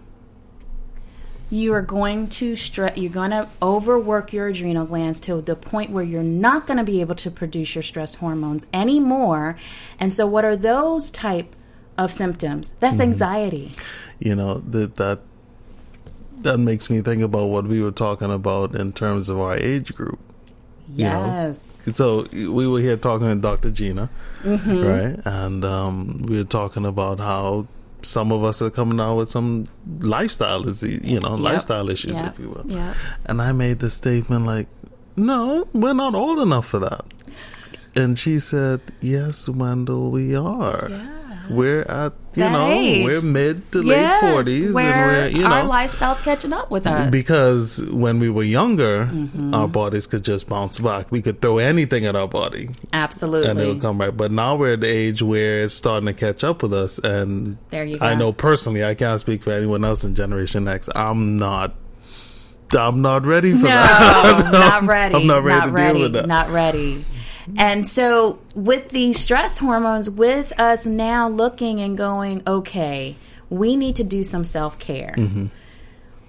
You 1.50 1.72
are 1.74 1.82
going 1.82 2.28
to 2.30 2.54
stre- 2.54 2.96
you're 2.96 3.12
going 3.12 3.30
to 3.30 3.48
overwork 3.62 4.32
your 4.32 4.48
adrenal 4.48 4.86
glands 4.86 5.20
to 5.20 5.40
the 5.40 5.54
point 5.54 5.90
where 5.90 6.02
you're 6.02 6.22
not 6.22 6.66
going 6.66 6.78
to 6.78 6.84
be 6.84 7.00
able 7.00 7.14
to 7.16 7.30
produce 7.30 7.76
your 7.76 7.82
stress 7.82 8.16
hormones 8.16 8.66
anymore. 8.74 9.56
And 10.00 10.12
so 10.12 10.26
what 10.26 10.44
are 10.44 10.56
those 10.56 11.10
type 11.10 11.54
of 11.96 12.12
symptoms? 12.12 12.74
That's 12.80 12.94
mm-hmm. 12.94 13.02
anxiety. 13.02 13.70
You 14.18 14.34
know 14.34 14.58
that 14.58 14.96
that 14.96 15.20
that 16.42 16.58
makes 16.58 16.90
me 16.90 17.00
think 17.02 17.22
about 17.22 17.46
what 17.46 17.66
we 17.66 17.80
were 17.80 17.92
talking 17.92 18.32
about 18.32 18.74
in 18.74 18.92
terms 18.92 19.28
of 19.28 19.38
our 19.38 19.56
age 19.56 19.94
group. 19.94 20.18
You 20.92 21.04
know? 21.04 21.24
Yes. 21.26 21.82
So 21.92 22.26
we 22.32 22.66
were 22.66 22.80
here 22.80 22.96
talking 22.96 23.28
to 23.28 23.34
Dr. 23.36 23.70
Gina, 23.70 24.10
Mm-hmm. 24.42 24.82
right? 24.82 25.20
And 25.24 25.64
um, 25.64 26.22
we 26.28 26.36
were 26.38 26.44
talking 26.44 26.84
about 26.84 27.18
how 27.20 27.66
some 28.02 28.32
of 28.32 28.44
us 28.44 28.60
are 28.60 28.70
coming 28.70 29.00
out 29.00 29.16
with 29.16 29.30
some 29.30 29.66
lifestyle 30.00 30.62
disease, 30.62 31.00
you 31.04 31.20
know, 31.20 31.34
lifestyle 31.34 31.88
issues, 31.88 32.12
Yep. 32.14 32.32
if 32.32 32.38
you 32.38 32.48
will. 32.50 32.64
Yep. 32.66 32.96
And 33.26 33.40
I 33.40 33.52
made 33.52 33.78
the 33.78 33.88
statement 33.90 34.44
like, 34.46 34.68
"No, 35.16 35.66
we're 35.72 35.94
not 35.94 36.14
old 36.14 36.38
enough 36.40 36.66
for 36.66 36.80
that." 36.80 37.04
And 37.96 38.18
she 38.18 38.38
said, 38.38 38.80
"Yes, 39.00 39.48
Wendell, 39.48 40.10
we 40.10 40.34
are. 40.36 40.88
Yeah. 40.90 41.10
We're 41.50 41.82
at 41.82 42.12
you 42.36 42.44
know 42.50 42.70
age. 42.72 43.04
we're 43.04 43.22
mid 43.30 43.72
to 43.72 43.82
Yes, 43.84 44.22
late 44.22 44.32
forties, 44.32 44.62
and 44.66 44.74
we're 44.74 45.28
you 45.28 45.42
know 45.42 45.50
our 45.50 45.64
lifestyle's 45.64 46.20
catching 46.22 46.52
up 46.52 46.70
with 46.70 46.86
us. 46.86 47.10
because 47.10 47.82
when 47.90 48.18
we 48.18 48.30
were 48.30 48.42
younger, 48.42 49.06
Mm-hmm. 49.06 49.54
our 49.54 49.68
bodies 49.68 50.06
could 50.06 50.24
just 50.24 50.48
bounce 50.48 50.78
back. 50.80 51.10
We 51.10 51.22
could 51.22 51.40
throw 51.40 51.58
anything 51.58 52.06
at 52.06 52.16
our 52.16 52.28
body 52.28 52.68
Absolutely. 52.92 53.50
and 53.50 53.58
it 53.60 53.66
would 53.68 53.80
come 53.80 53.98
back. 53.98 54.16
But 54.16 54.32
now 54.32 54.56
we're 54.56 54.74
at 54.74 54.80
the 54.80 54.88
age 54.88 55.22
where 55.22 55.62
it's 55.64 55.74
starting 55.74 56.06
to 56.06 56.12
catch 56.14 56.42
up 56.44 56.62
with 56.62 56.72
us. 56.72 56.98
And 56.98 57.56
There 57.70 57.84
you 57.84 57.98
go. 57.98 58.06
I 58.06 58.14
know 58.14 58.32
personally, 58.32 58.84
I 58.84 58.94
can't 58.94 59.20
speak 59.20 59.42
for 59.42 59.52
anyone 59.52 59.84
else 59.84 60.04
in 60.04 60.14
Generation 60.14 60.66
X. 60.68 60.88
I'm 60.94 61.36
not. 61.36 61.76
I'm 62.76 63.02
not 63.02 63.24
ready 63.26 63.52
for 63.52 63.58
no, 63.64 63.68
that. 63.68 64.48
not 64.52 64.82
ready. 64.84 65.14
I'm 65.14 65.26
not 65.28 65.44
ready 65.44 65.60
not 65.60 65.66
to 65.66 65.72
ready. 65.72 65.92
deal 65.98 66.02
with 66.02 66.12
that. 66.14 66.26
Not 66.26 66.50
ready. 66.50 67.04
And 67.56 67.86
so, 67.86 68.38
with 68.54 68.88
these 68.90 69.18
stress 69.18 69.58
hormones, 69.58 70.08
with 70.08 70.58
us 70.60 70.86
now 70.86 71.28
looking 71.28 71.80
and 71.80 71.96
going, 71.96 72.42
okay, 72.46 73.16
we 73.50 73.76
need 73.76 73.96
to 73.96 74.04
do 74.04 74.24
some 74.24 74.44
self 74.44 74.78
care. 74.78 75.14
Mm-hmm. 75.16 75.46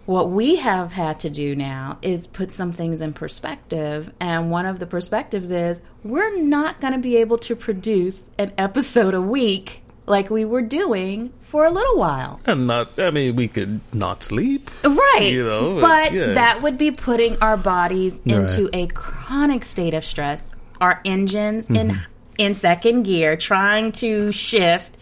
What 0.06 0.30
we 0.30 0.58
have 0.58 0.91
had 0.91 1.19
to 1.21 1.32
do 1.32 1.56
now 1.56 1.97
is 2.04 2.28
put 2.28 2.51
some 2.51 2.71
things 2.71 3.01
in 3.01 3.13
perspective. 3.13 4.12
And 4.19 4.51
one 4.51 4.67
of 4.67 4.78
the 4.78 4.86
perspectives 4.86 5.49
is 5.49 5.82
we're 6.04 6.38
not 6.43 6.80
going 6.80 6.93
to 6.93 6.99
be 6.99 7.17
able 7.17 7.39
to 7.39 7.56
produce 7.56 8.30
an 8.38 8.54
episode 8.58 9.15
a 9.15 9.21
week 9.21 9.82
like 10.06 10.30
we 10.30 10.45
were 10.45 10.62
doing 10.62 11.34
for 11.39 11.65
a 11.65 11.71
little 11.71 11.97
while. 11.97 12.39
And 12.45 12.67
not, 12.67 12.99
I 12.99 13.10
mean, 13.10 13.36
we 13.36 13.47
could 13.47 13.82
not 13.95 14.21
sleep. 14.21 14.69
Right. 14.84 15.30
You 15.32 15.43
know, 15.43 15.82
but 15.82 16.12
yeah. 16.12 16.34
that 16.34 16.62
would 16.62 16.78
be 16.78 16.91
putting 16.91 17.41
our 17.41 17.58
bodies 17.58 18.19
into 18.25 18.65
Right. 18.65 18.75
a 18.75 18.88
chronic 18.88 19.63
state 19.63 19.95
of 19.95 20.06
stress. 20.06 20.51
Our 20.86 21.02
engines 21.04 21.67
Mm-hmm. 21.67 21.89
in 21.91 22.02
in 22.38 22.54
second 22.54 23.04
gear 23.04 23.36
trying 23.38 23.91
to 23.93 24.32
shift 24.32 24.98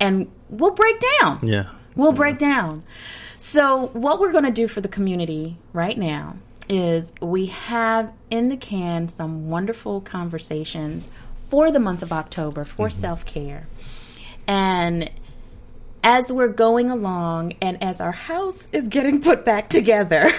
and 0.00 0.30
we'll 0.48 0.70
break 0.72 0.96
down. 1.20 1.38
Yeah. 1.42 1.66
We'll 1.94 2.12
break 2.12 2.38
down. 2.38 2.82
So, 3.36 3.88
what 3.92 4.18
we're 4.18 4.32
going 4.32 4.44
to 4.44 4.50
do 4.50 4.66
for 4.66 4.80
the 4.80 4.88
community 4.88 5.56
right 5.72 5.96
now 5.96 6.36
is 6.68 7.12
we 7.20 7.46
have 7.46 8.12
in 8.30 8.48
the 8.48 8.56
can 8.56 9.08
some 9.08 9.48
wonderful 9.50 10.00
conversations 10.00 11.10
for 11.48 11.70
the 11.70 11.80
month 11.80 12.02
of 12.02 12.12
October 12.12 12.64
for 12.64 12.88
self 12.90 13.24
care. 13.26 13.66
And 14.48 15.10
as 16.02 16.32
we're 16.32 16.48
going 16.48 16.90
along 16.90 17.52
and 17.60 17.82
as 17.82 18.00
our 18.00 18.12
house 18.12 18.68
is 18.72 18.88
getting 18.88 19.20
put 19.20 19.44
back 19.44 19.68
together, 19.68 20.30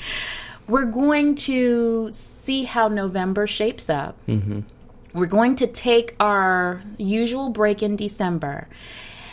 we're 0.68 0.84
going 0.84 1.36
to 1.36 2.10
see 2.46 2.64
how 2.64 2.86
November 2.88 3.46
shapes 3.46 3.90
up. 3.90 4.16
Mm-hmm. 4.26 4.60
We're 5.12 5.26
going 5.26 5.56
to 5.56 5.66
take 5.66 6.14
our 6.20 6.82
usual 6.96 7.50
break 7.50 7.82
in 7.82 7.96
December 7.96 8.68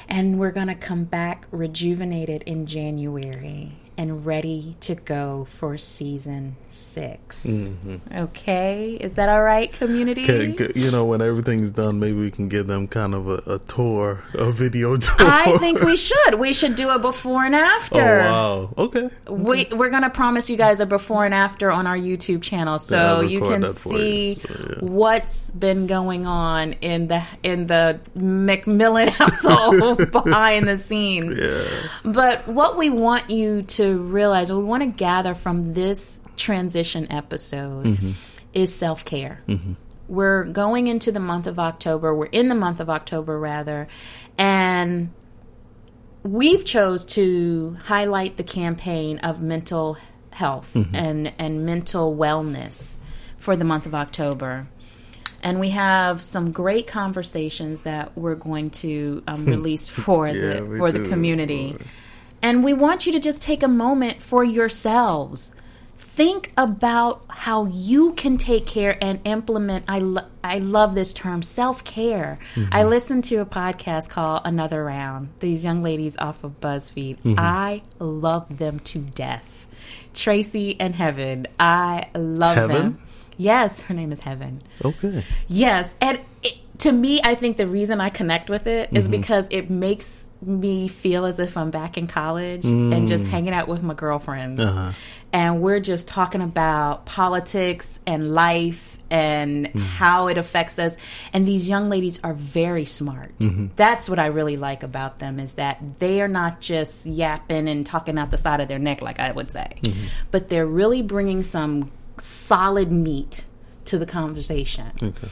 and 0.07 0.39
we're 0.39 0.51
going 0.51 0.67
to 0.67 0.75
come 0.75 1.03
back 1.03 1.45
rejuvenated 1.51 2.41
in 2.43 2.65
January 2.65 3.73
and 3.97 4.25
ready 4.25 4.75
to 4.81 4.95
go 4.95 5.45
for 5.45 5.77
season 5.77 6.55
6 6.67 7.45
mm-hmm. 7.45 7.97
Okay, 8.17 8.97
is 8.99 9.13
that 9.15 9.29
all 9.29 9.43
right, 9.43 9.71
community? 9.71 10.23
Can- 10.23 10.55
can- 10.55 10.71
you 10.75 10.91
know, 10.91 11.05
when 11.05 11.21
everything's 11.21 11.71
done, 11.71 11.99
maybe 11.99 12.13
we 12.13 12.31
can 12.31 12.47
give 12.47 12.67
them 12.67 12.87
kind 12.87 13.13
of 13.13 13.27
a, 13.27 13.55
a 13.55 13.59
tour, 13.59 14.23
a 14.33 14.51
video 14.51 14.97
tour. 14.97 15.15
I 15.19 15.57
think 15.57 15.81
we 15.81 15.95
should. 15.95 16.35
We 16.35 16.53
should 16.53 16.75
do 16.75 16.89
a 16.89 16.99
before 16.99 17.43
and 17.45 17.55
after. 17.55 17.99
Oh 18.01 18.31
wow! 18.31 18.73
Okay. 18.77 19.09
We, 19.29 19.67
we're 19.71 19.89
going 19.89 20.03
to 20.03 20.09
promise 20.09 20.49
you 20.49 20.57
guys 20.57 20.79
a 20.79 20.85
before 20.85 21.25
and 21.25 21.33
after 21.33 21.71
on 21.71 21.87
our 21.87 21.97
YouTube 21.97 22.41
channel, 22.41 22.79
so 22.79 23.21
Yeah, 23.21 23.27
you 23.27 23.41
can 23.41 23.65
see 23.73 24.29
you. 24.29 24.35
So, 24.35 24.69
yeah. 24.69 24.75
what's 24.81 25.51
been 25.51 25.87
going 25.87 26.25
on 26.25 26.73
in 26.73 27.07
the 27.07 27.23
in 27.43 27.67
the 27.67 27.99
McMillan 28.17 29.09
household 29.21 30.11
behind 30.11 30.67
the 30.67 30.77
scenes. 30.77 31.37
Yeah. 31.39 31.63
But 32.03 32.47
what 32.47 32.77
we 32.77 32.89
want 32.89 33.29
you 33.29 33.63
to 33.63 33.82
realize, 33.91 34.51
what 34.51 34.59
we 34.59 34.65
want 34.65 34.83
to 34.83 34.89
gather 34.89 35.33
from 35.35 35.73
this 35.73 36.21
transition 36.37 37.11
episode 37.11 37.85
Mm-hmm. 37.85 38.11
is 38.53 38.73
self 38.73 39.05
care. 39.05 39.41
We're 40.07 40.43
going 40.43 40.87
into 40.87 41.11
the 41.11 41.19
month 41.19 41.47
of 41.47 41.59
October. 41.59 42.13
We're 42.15 42.25
in 42.27 42.49
the 42.49 42.55
month 42.55 42.79
of 42.79 42.89
October, 42.89 43.39
rather, 43.39 43.87
and 44.37 45.11
we've 46.23 46.63
chose 46.63 47.05
to 47.05 47.77
highlight 47.85 48.37
the 48.37 48.43
campaign 48.43 49.19
of 49.19 49.41
mental 49.41 49.97
health 50.31 50.75
and 50.93 51.31
and 51.37 51.65
mental 51.65 52.15
wellness 52.15 52.97
for 53.37 53.55
the 53.55 53.63
month 53.63 53.85
of 53.85 53.93
October. 53.95 54.67
And 55.41 55.59
we 55.59 55.71
have 55.71 56.21
some 56.21 56.51
great 56.51 56.87
conversations 56.87 57.81
that 57.81 58.17
we're 58.17 58.35
going 58.35 58.69
to 58.71 59.23
um, 59.27 59.45
release 59.55 59.89
for 59.89 60.27
Yeah, 60.27 60.61
the 60.61 60.75
for 60.77 60.91
the 60.91 61.07
community. 61.09 61.75
And 62.43 62.63
we 62.63 62.73
want 62.73 63.07
you 63.07 63.13
to 63.13 63.19
just 63.19 63.41
take 63.41 63.63
a 63.63 63.67
moment 63.67 64.21
for 64.21 64.43
yourselves. 64.43 65.53
Think 65.95 66.51
about 66.57 67.23
how 67.29 67.65
you 67.65 68.13
can 68.13 68.37
take 68.37 68.67
care 68.67 68.95
and 69.01 69.19
implement. 69.23 69.85
I, 69.87 69.99
lo- 69.99 70.27
I 70.43 70.59
love 70.59 70.93
this 70.93 71.13
term, 71.13 71.41
self 71.41 71.83
care. 71.83 72.37
Mm-hmm. 72.53 72.69
I 72.71 72.83
listened 72.83 73.23
to 73.25 73.37
a 73.37 73.45
podcast 73.45 74.09
called 74.09 74.41
Another 74.45 74.83
Round, 74.83 75.29
these 75.39 75.63
young 75.63 75.81
ladies 75.81 76.17
off 76.17 76.43
of 76.43 76.59
BuzzFeed. 76.59 77.17
Mm-hmm. 77.19 77.39
I 77.39 77.81
love 77.97 78.57
them 78.57 78.79
to 78.81 78.99
death. 78.99 79.67
Tracy 80.13 80.79
and 80.79 80.93
Heaven, 80.93 81.47
I 81.59 82.09
love 82.13 82.57
Heaven? 82.57 82.75
them. 82.75 83.01
Yes, 83.37 83.81
her 83.81 83.95
name 83.95 84.11
is 84.11 84.19
Heaven. 84.19 84.61
Oh, 84.83 84.89
okay. 84.89 85.25
Yes, 85.47 85.95
and 85.99 86.19
to 86.79 86.91
me, 86.91 87.19
I 87.23 87.35
think 87.35 87.57
the 87.57 87.67
reason 87.67 88.01
I 88.01 88.09
connect 88.09 88.49
with 88.49 88.67
it 88.67 88.89
is 88.93 89.05
Mm-hmm. 89.07 89.11
because 89.21 89.47
it 89.51 89.69
makes 89.69 90.29
me 90.41 90.87
feel 90.89 91.25
as 91.25 91.39
if 91.39 91.55
I'm 91.55 91.71
back 91.71 91.97
in 91.97 92.05
college 92.07 92.65
and 92.65 93.07
just 93.07 93.25
hanging 93.25 93.53
out 93.53 93.67
with 93.67 93.81
my 93.83 93.93
girlfriends, 93.93 94.59
Mm. 94.59 94.67
Uh-huh. 94.67 94.91
and 95.31 95.61
we're 95.61 95.79
just 95.79 96.07
talking 96.07 96.41
about 96.41 97.05
politics 97.05 97.99
and 98.05 98.33
life 98.33 98.97
and 99.09 99.67
Mm-hmm. 99.67 99.79
how 99.79 100.27
it 100.27 100.37
affects 100.37 100.79
us. 100.79 100.97
And 101.31 101.47
these 101.47 101.69
young 101.69 101.89
ladies 101.89 102.19
are 102.23 102.33
very 102.33 102.83
smart. 102.85 103.37
Mm-hmm. 103.39 103.67
That's 103.77 104.09
what 104.09 104.19
I 104.19 104.25
really 104.27 104.57
like 104.57 104.83
about 104.83 105.19
them 105.19 105.39
is 105.39 105.53
that 105.53 105.79
they 105.99 106.21
are 106.21 106.27
not 106.27 106.59
just 106.59 107.05
yapping 107.05 107.69
and 107.69 107.85
talking 107.85 108.17
out 108.17 108.31
the 108.31 108.37
side 108.37 108.59
of 108.59 108.67
their 108.67 108.79
neck, 108.79 109.01
like 109.01 109.19
I 109.19 109.31
would 109.31 109.51
say, 109.51 109.67
Mm-hmm. 109.83 110.05
but 110.31 110.49
they're 110.49 110.65
really 110.67 111.01
bringing 111.03 111.43
some 111.43 111.89
solid 112.17 112.91
meat 112.91 113.43
to 113.85 113.97
the 113.97 114.05
conversation 114.05 114.87
Okay. 115.01 115.27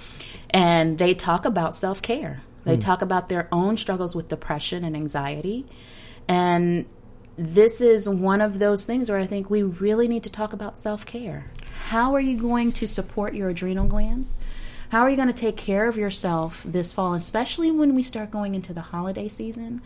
And 0.52 0.98
they 0.98 1.14
talk 1.14 1.46
about 1.46 1.74
self 1.76 2.02
care. 2.02 2.42
They 2.64 2.78
talk 2.78 3.02
about 3.02 3.28
their 3.28 3.48
own 3.52 3.78
struggles 3.78 4.16
with 4.16 4.30
depression 4.30 4.84
and 4.84 4.96
anxiety. 4.96 5.66
And 6.28 6.86
this 7.36 7.82
is 7.82 8.08
one 8.08 8.40
of 8.40 8.60
those 8.60 8.86
things 8.86 9.10
where 9.10 9.18
I 9.18 9.26
think 9.26 9.50
we 9.50 9.64
really 9.64 10.08
need 10.08 10.24
to 10.24 10.30
talk 10.30 10.54
about 10.54 10.78
self 10.78 11.06
care. 11.06 11.48
How 11.88 12.14
are 12.14 12.20
you 12.20 12.40
going 12.40 12.72
to 12.74 12.88
support 12.88 13.34
your 13.34 13.50
adrenal 13.50 13.88
glands? 13.88 14.38
How 14.90 15.02
are 15.02 15.10
you 15.10 15.16
going 15.16 15.30
to 15.30 15.34
take 15.34 15.58
care 15.58 15.88
of 15.88 15.98
yourself 15.98 16.64
this 16.64 16.94
fall, 16.94 17.14
especially 17.14 17.72
when 17.72 17.96
we 17.96 18.04
start 18.04 18.30
going 18.30 18.54
into 18.54 18.74
the 18.74 18.82
holiday 18.82 19.28
season? 19.28 19.82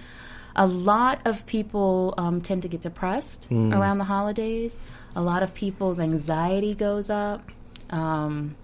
A 0.55 0.65
lot 0.65 1.19
of 1.25 1.45
people 1.45 2.13
um, 2.17 2.41
tend 2.41 2.63
to 2.63 2.67
get 2.67 2.81
depressed 2.81 3.47
around 3.51 3.99
the 3.99 4.05
holidays. 4.05 4.81
A 5.15 5.21
lot 5.21 5.43
of 5.43 5.53
people's 5.53 5.99
anxiety 5.99 6.73
goes 6.73 7.09
up. 7.09 7.47
Um, 7.89 8.55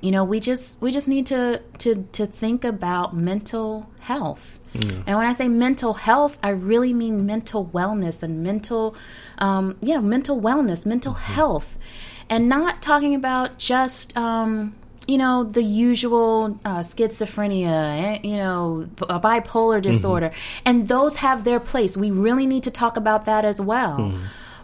you 0.00 0.10
know 0.12 0.24
we 0.24 0.38
just 0.40 0.80
we 0.80 0.92
just 0.92 1.08
need 1.08 1.26
to 1.26 1.60
to 1.78 2.06
to 2.12 2.26
think 2.26 2.64
about 2.64 3.16
mental 3.16 3.88
health. 4.00 4.60
And 5.06 5.16
when 5.16 5.26
i 5.26 5.32
say 5.32 5.48
mental 5.48 5.94
health 5.94 6.38
i 6.42 6.50
really 6.50 6.92
mean 6.92 7.26
mental 7.26 7.66
wellness 7.66 8.22
and 8.22 8.42
mental 8.44 8.94
um, 9.38 9.76
yeah 9.80 9.98
mental 10.00 10.40
wellness 10.40 10.86
mental 10.86 11.14
health. 11.14 11.78
And 12.30 12.48
not 12.48 12.82
talking 12.82 13.14
about 13.14 13.58
just 13.58 14.16
um, 14.16 14.74
you 15.08 15.16
know 15.18 15.42
the 15.44 15.62
usual 15.62 16.60
uh, 16.64 16.80
schizophrenia 16.80 18.18
eh, 18.18 18.20
you 18.22 18.36
know 18.36 18.88
bipolar 18.98 19.80
disorder. 19.82 20.30
And 20.64 20.86
those 20.86 21.16
have 21.16 21.42
their 21.44 21.58
place. 21.58 21.96
We 21.96 22.10
really 22.10 22.46
need 22.46 22.64
to 22.64 22.70
talk 22.70 22.96
about 22.98 23.24
that 23.24 23.44
as 23.44 23.60
well. 23.60 24.12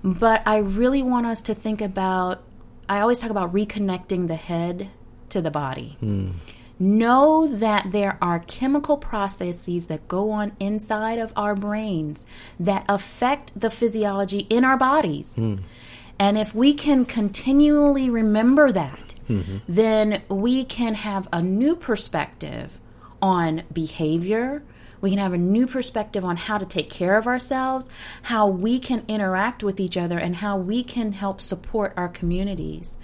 But 0.05 0.43
i 0.47 0.59
really 0.59 1.03
want 1.03 1.27
us 1.27 1.43
to 1.43 1.55
think 1.55 1.81
about 1.81 2.43
i 2.89 3.01
always 3.01 3.19
talk 3.21 3.31
about 3.31 3.53
reconnecting 3.55 4.29
the 4.29 4.37
head 4.37 4.91
to 5.35 5.43
the 5.43 5.51
body. 5.51 5.97
Hmm. 6.01 6.31
Know 6.79 7.47
that 7.47 7.93
there 7.93 8.19
are 8.21 8.41
chemical 8.41 8.97
processes 8.97 9.87
that 9.89 10.09
go 10.09 10.31
on 10.31 10.57
inside 10.59 11.19
of 11.19 11.33
our 11.37 11.55
brains 11.55 12.27
that 12.59 12.85
affect 12.89 13.53
the 13.59 13.71
physiology 13.71 14.47
in 14.51 14.65
our 14.65 14.77
bodies. 14.77 15.37
Hmm. 15.37 15.57
And 16.19 16.39
if 16.39 16.55
we 16.55 16.73
can 16.75 17.05
continually 17.05 18.09
remember 18.09 18.73
that, 18.73 19.15
mm-hmm. 19.29 19.59
then 19.69 20.23
we 20.29 20.65
can 20.65 20.95
have 20.95 21.29
a 21.33 21.43
new 21.43 21.75
perspective 21.77 22.79
on 23.21 23.63
behavior. 23.73 24.63
We 25.01 25.11
can 25.11 25.19
have 25.19 25.33
a 25.33 25.39
new 25.39 25.67
perspective 25.67 26.25
on 26.25 26.37
how 26.37 26.59
to 26.59 26.65
take 26.65 26.89
care 26.89 27.17
of 27.19 27.27
ourselves, 27.27 27.91
how 28.23 28.47
we 28.47 28.79
can 28.79 29.05
interact 29.09 29.63
with 29.63 29.81
each 29.81 29.97
other, 29.97 30.19
and 30.19 30.37
how 30.37 30.57
we 30.57 30.85
can 30.85 31.13
help 31.13 31.41
support 31.41 31.93
our 31.97 32.09
communities. 32.09 32.97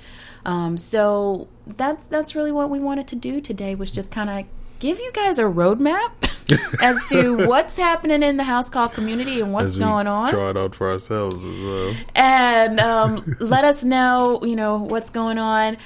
Um, 0.45 0.79
so 0.79 1.49
that's 1.77 2.07
that's 2.07 2.35
really 2.35 2.53
what 2.53 2.71
we 2.71 2.79
wanted 2.79 3.07
to 3.09 3.17
do 3.17 3.41
today 3.41 3.75
was 3.75 3.91
just 3.93 4.11
kind 4.11 4.31
of 4.31 4.47
give 4.79 4.99
you 4.99 5.11
guys 5.13 5.39
a 5.39 5.43
roadmap 5.43 6.11
as 6.83 6.99
to 7.11 7.47
what's 7.47 7.77
happening 7.77 8.23
in 8.23 8.37
the 8.39 8.45
house 8.45 8.71
call 8.71 8.89
community 8.89 9.41
and 9.41 9.53
what's 9.53 9.77
going 9.77 10.07
on 10.07 10.31
Draw 10.31 10.51
it 10.51 10.57
out 10.57 10.75
for 10.75 10.91
ourselves 10.91 11.35
as 11.45 11.61
well. 11.61 11.95
and 12.15 12.81
um, 12.81 13.23
let 13.41 13.65
us 13.65 13.85
know, 13.85 14.41
you 14.43 14.57
know, 14.57 14.79
what's 14.79 15.11
going 15.11 15.39
on. 15.39 15.77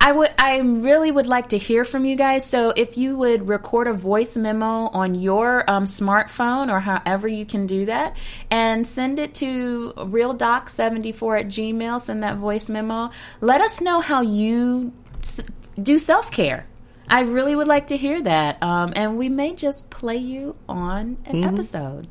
I 0.00 0.12
would, 0.12 0.30
I 0.38 0.60
really 0.60 1.10
would 1.10 1.26
like 1.26 1.48
to 1.48 1.58
hear 1.58 1.84
from 1.84 2.04
you 2.04 2.14
guys. 2.14 2.48
So 2.48 2.72
if 2.74 2.96
you 2.96 3.16
would 3.16 3.48
record 3.48 3.88
a 3.88 3.92
voice 3.92 4.36
memo 4.36 4.86
on 4.86 5.16
your 5.16 5.68
um, 5.68 5.84
smartphone 5.84 6.72
or 6.72 6.78
however 6.78 7.26
you 7.26 7.44
can 7.44 7.66
do 7.66 7.86
that, 7.86 8.16
and 8.48 8.86
send 8.86 9.18
it 9.18 9.34
to 9.34 9.92
realdoc74 9.96 11.40
at 11.40 11.46
Gmail. 11.48 12.00
Send 12.00 12.22
that 12.22 12.36
voice 12.36 12.70
memo. 12.70 13.10
Let 13.40 13.60
us 13.60 13.80
know 13.80 14.00
how 14.00 14.22
you 14.22 14.92
do 15.80 15.98
self 15.98 16.30
care. 16.30 16.66
I 17.08 17.22
really 17.22 17.56
would 17.56 17.68
like 17.68 17.86
to 17.86 17.96
hear 17.96 18.20
that, 18.22 18.62
um, 18.62 18.92
and 18.94 19.16
we 19.16 19.28
may 19.30 19.54
just 19.54 19.88
play 19.88 20.18
you 20.18 20.56
on 20.68 21.16
an 21.24 21.42
episode. 21.42 22.06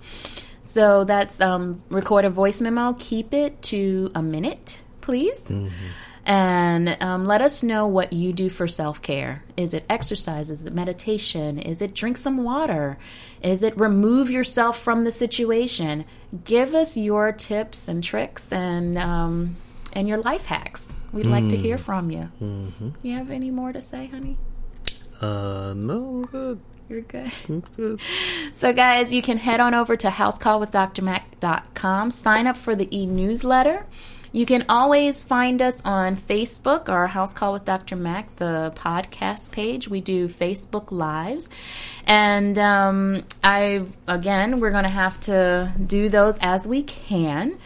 So 0.64 1.04
that's 1.04 1.40
um, 1.40 1.84
record 1.90 2.26
a 2.26 2.30
voice 2.30 2.62
memo. 2.62 2.96
Keep 2.98 3.34
it 3.34 3.62
to 3.64 4.12
a 4.16 4.22
minute, 4.22 4.82
please. 5.02 5.52
And 6.26 6.98
um, 7.02 7.26
let 7.26 7.42
us 7.42 7.64
know 7.64 7.88
what 7.88 8.12
you 8.12 8.34
do 8.34 8.50
for 8.50 8.68
self 8.68 9.02
care. 9.02 9.44
Is 9.56 9.74
it 9.74 9.86
exercise? 9.90 10.52
Is 10.52 10.66
it 10.66 10.74
meditation? 10.74 11.58
Is 11.58 11.82
it 11.82 11.94
drink 11.94 12.18
some 12.18 12.44
water? 12.44 12.98
Is 13.42 13.64
it 13.64 13.80
remove 13.80 14.30
yourself 14.30 14.78
from 14.78 15.06
the 15.06 15.12
situation? 15.12 16.04
Give 16.44 16.76
us 16.76 16.98
your 16.98 17.32
tips 17.32 17.88
and 17.88 18.04
tricks 18.04 18.52
and 18.52 18.98
um, 18.98 19.56
and 19.94 20.08
your 20.08 20.18
life 20.18 20.46
hacks. 20.46 20.94
We'd 21.14 21.26
like 21.26 21.50
to 21.50 21.58
hear 21.58 21.78
from 21.78 22.12
you. 22.12 22.30
Mm-hmm. 22.42 22.90
You 23.02 23.14
have 23.16 23.32
any 23.32 23.52
more 23.52 23.72
to 23.72 23.82
say, 23.82 24.08
honey? 24.08 24.38
Uh, 25.22 25.74
no, 25.76 26.08
I'm 26.08 26.26
good. 26.26 26.60
You're 26.90 27.02
good. 27.02 27.32
I'm 27.50 27.62
good. 27.76 28.00
So, 28.54 28.74
guys, 28.74 29.14
you 29.14 29.22
can 29.22 29.38
head 29.38 29.60
on 29.60 29.74
over 29.76 29.96
to 29.98 30.08
housecallwithdrmac.com, 30.10 32.12
sign 32.12 32.48
up 32.48 32.58
for 32.58 32.76
the 32.76 32.98
e 32.98 33.06
newsletter. 33.06 33.86
You 34.32 34.46
can 34.46 34.66
always 34.68 35.24
find 35.24 35.62
us 35.62 35.82
on 35.86 36.16
Facebook, 36.16 36.90
our 36.90 37.08
House 37.08 37.34
Call 37.34 37.54
with 37.54 37.66
Dr. 37.66 37.96
Mac, 37.96 38.36
the 38.38 38.74
podcast 38.76 39.52
page. 39.52 39.88
We 39.88 40.02
do 40.02 40.28
Facebook 40.28 40.92
Lives. 40.92 41.50
And 42.06 42.58
um, 42.60 43.24
I, 43.44 43.86
again, 44.08 44.60
we're 44.60 44.72
going 44.72 44.84
to 44.84 44.90
have 44.90 45.20
to 45.22 45.74
do 45.86 46.10
those 46.10 46.38
as 46.42 46.68
we 46.68 46.84
can. 46.84 47.58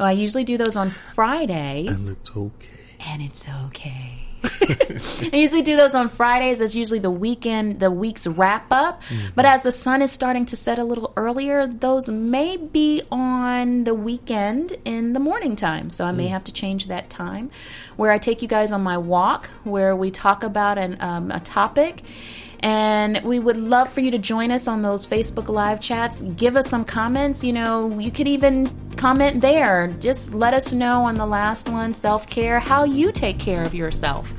I 0.00 0.12
usually 0.12 0.44
do 0.44 0.56
those 0.56 0.76
on 0.76 0.90
Fridays 0.90 2.08
And 2.08 2.16
it's 2.16 2.30
okay. 2.36 2.68
And 3.00 3.22
it's 3.22 3.48
okay. 3.66 4.28
I 4.44 5.30
usually 5.32 5.62
do 5.62 5.76
those 5.76 5.94
on 5.94 6.08
Fridays. 6.08 6.60
That's 6.60 6.74
usually 6.74 7.00
the 7.00 7.10
weekend, 7.10 7.80
the 7.80 7.90
week's 7.90 8.26
wrap 8.26 8.66
up. 8.70 9.02
But 9.34 9.44
as 9.46 9.62
the 9.62 9.72
sun 9.72 10.00
is 10.02 10.12
starting 10.12 10.46
to 10.46 10.56
set 10.56 10.78
a 10.78 10.84
little 10.84 11.12
earlier, 11.16 11.66
those 11.66 12.08
may 12.08 12.56
be 12.56 13.02
on 13.10 13.84
the 13.84 13.94
weekend 13.94 14.76
in 14.84 15.12
the 15.12 15.20
morning 15.20 15.56
time. 15.56 15.90
So 15.90 16.04
I 16.04 16.12
may 16.12 16.28
have 16.28 16.44
to 16.44 16.52
change 16.52 16.86
that 16.86 17.10
time 17.10 17.50
where 17.96 18.12
I 18.12 18.18
take 18.18 18.42
you 18.42 18.48
guys 18.48 18.70
on 18.70 18.82
my 18.82 18.98
walk, 18.98 19.46
where 19.64 19.96
we 19.96 20.10
talk 20.10 20.42
about 20.42 20.78
an, 20.78 21.00
um, 21.00 21.30
a 21.30 21.40
topic. 21.40 22.02
And 22.60 23.20
we 23.24 23.38
would 23.38 23.56
love 23.56 23.90
for 23.90 24.00
you 24.00 24.10
to 24.10 24.18
join 24.18 24.50
us 24.50 24.66
on 24.66 24.82
those 24.82 25.06
Facebook 25.06 25.48
Live 25.48 25.80
chats. 25.80 26.22
Give 26.22 26.56
us 26.56 26.68
some 26.68 26.84
comments. 26.84 27.44
You 27.44 27.52
know, 27.52 27.98
you 27.98 28.10
could 28.10 28.28
even 28.28 28.70
comment 28.96 29.40
there. 29.40 29.88
Just 30.00 30.34
let 30.34 30.54
us 30.54 30.72
know 30.72 31.04
on 31.04 31.16
the 31.16 31.26
last 31.26 31.68
one, 31.68 31.94
self 31.94 32.28
care, 32.28 32.58
how 32.58 32.84
you 32.84 33.12
take 33.12 33.38
care 33.38 33.62
of 33.62 33.74
yourself. 33.74 34.34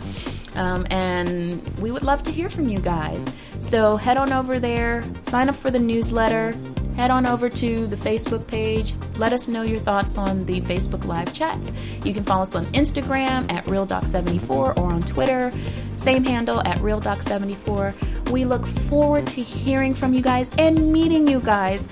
Um, 0.56 0.86
and 0.90 1.66
we 1.80 1.92
would 1.92 2.04
love 2.04 2.24
to 2.24 2.32
hear 2.32 2.50
from 2.50 2.70
you 2.70 2.80
guys. 2.80 3.32
So 3.60 3.98
head 3.98 4.18
on 4.18 4.34
over 4.34 4.60
there, 4.60 5.04
sign 5.22 5.50
up 5.50 5.56
for 5.56 5.72
the 5.72 5.80
newsletter, 5.80 6.54
head 6.96 7.12
on 7.12 7.26
over 7.26 7.50
to 7.50 7.88
the 7.88 7.96
Facebook 7.96 8.46
page. 8.48 8.94
Let 9.16 9.32
us 9.32 9.48
know 9.48 9.62
your 9.62 9.80
thoughts 9.80 10.18
on 10.18 10.46
the 10.46 10.60
Facebook 10.62 11.06
Live 11.06 11.34
chats. 11.34 11.72
You 12.04 12.14
can 12.14 12.24
follow 12.24 12.44
us 12.44 12.56
on 12.56 12.66
Instagram 12.68 13.52
at 13.52 13.66
RealDoc74 13.66 14.50
or 14.50 14.78
on 14.78 15.02
Twitter, 15.04 15.52
same 15.96 16.24
handle 16.24 16.62
at 16.68 16.78
RealDoc74. 16.80 18.32
We 18.32 18.46
look 18.46 18.66
forward 18.66 19.28
to 19.28 19.42
hearing 19.42 19.94
from 19.94 20.14
you 20.14 20.22
guys 20.22 20.52
and 20.58 20.92
meeting 20.92 21.28
you 21.28 21.40
guys. 21.40 21.88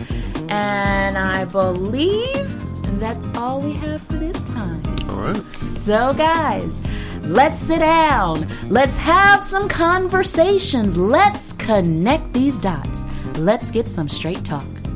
And 0.49 1.17
I 1.17 1.45
believe 1.45 2.99
that's 2.99 3.37
all 3.37 3.61
we 3.61 3.73
have 3.73 4.01
for 4.03 4.13
this 4.13 4.41
time. 4.43 4.83
All 5.09 5.17
right. 5.17 5.37
So, 5.77 6.13
guys, 6.13 6.81
let's 7.27 7.57
sit 7.57 7.79
down. 7.79 8.47
Let's 8.69 8.97
have 8.97 9.43
some 9.43 9.67
conversations. 9.67 10.97
Let's 10.97 11.53
connect 11.53 12.33
these 12.33 12.59
dots. 12.59 13.05
Let's 13.37 13.71
get 13.71 13.87
some 13.87 14.09
straight 14.09 14.43
talk. 14.43 14.86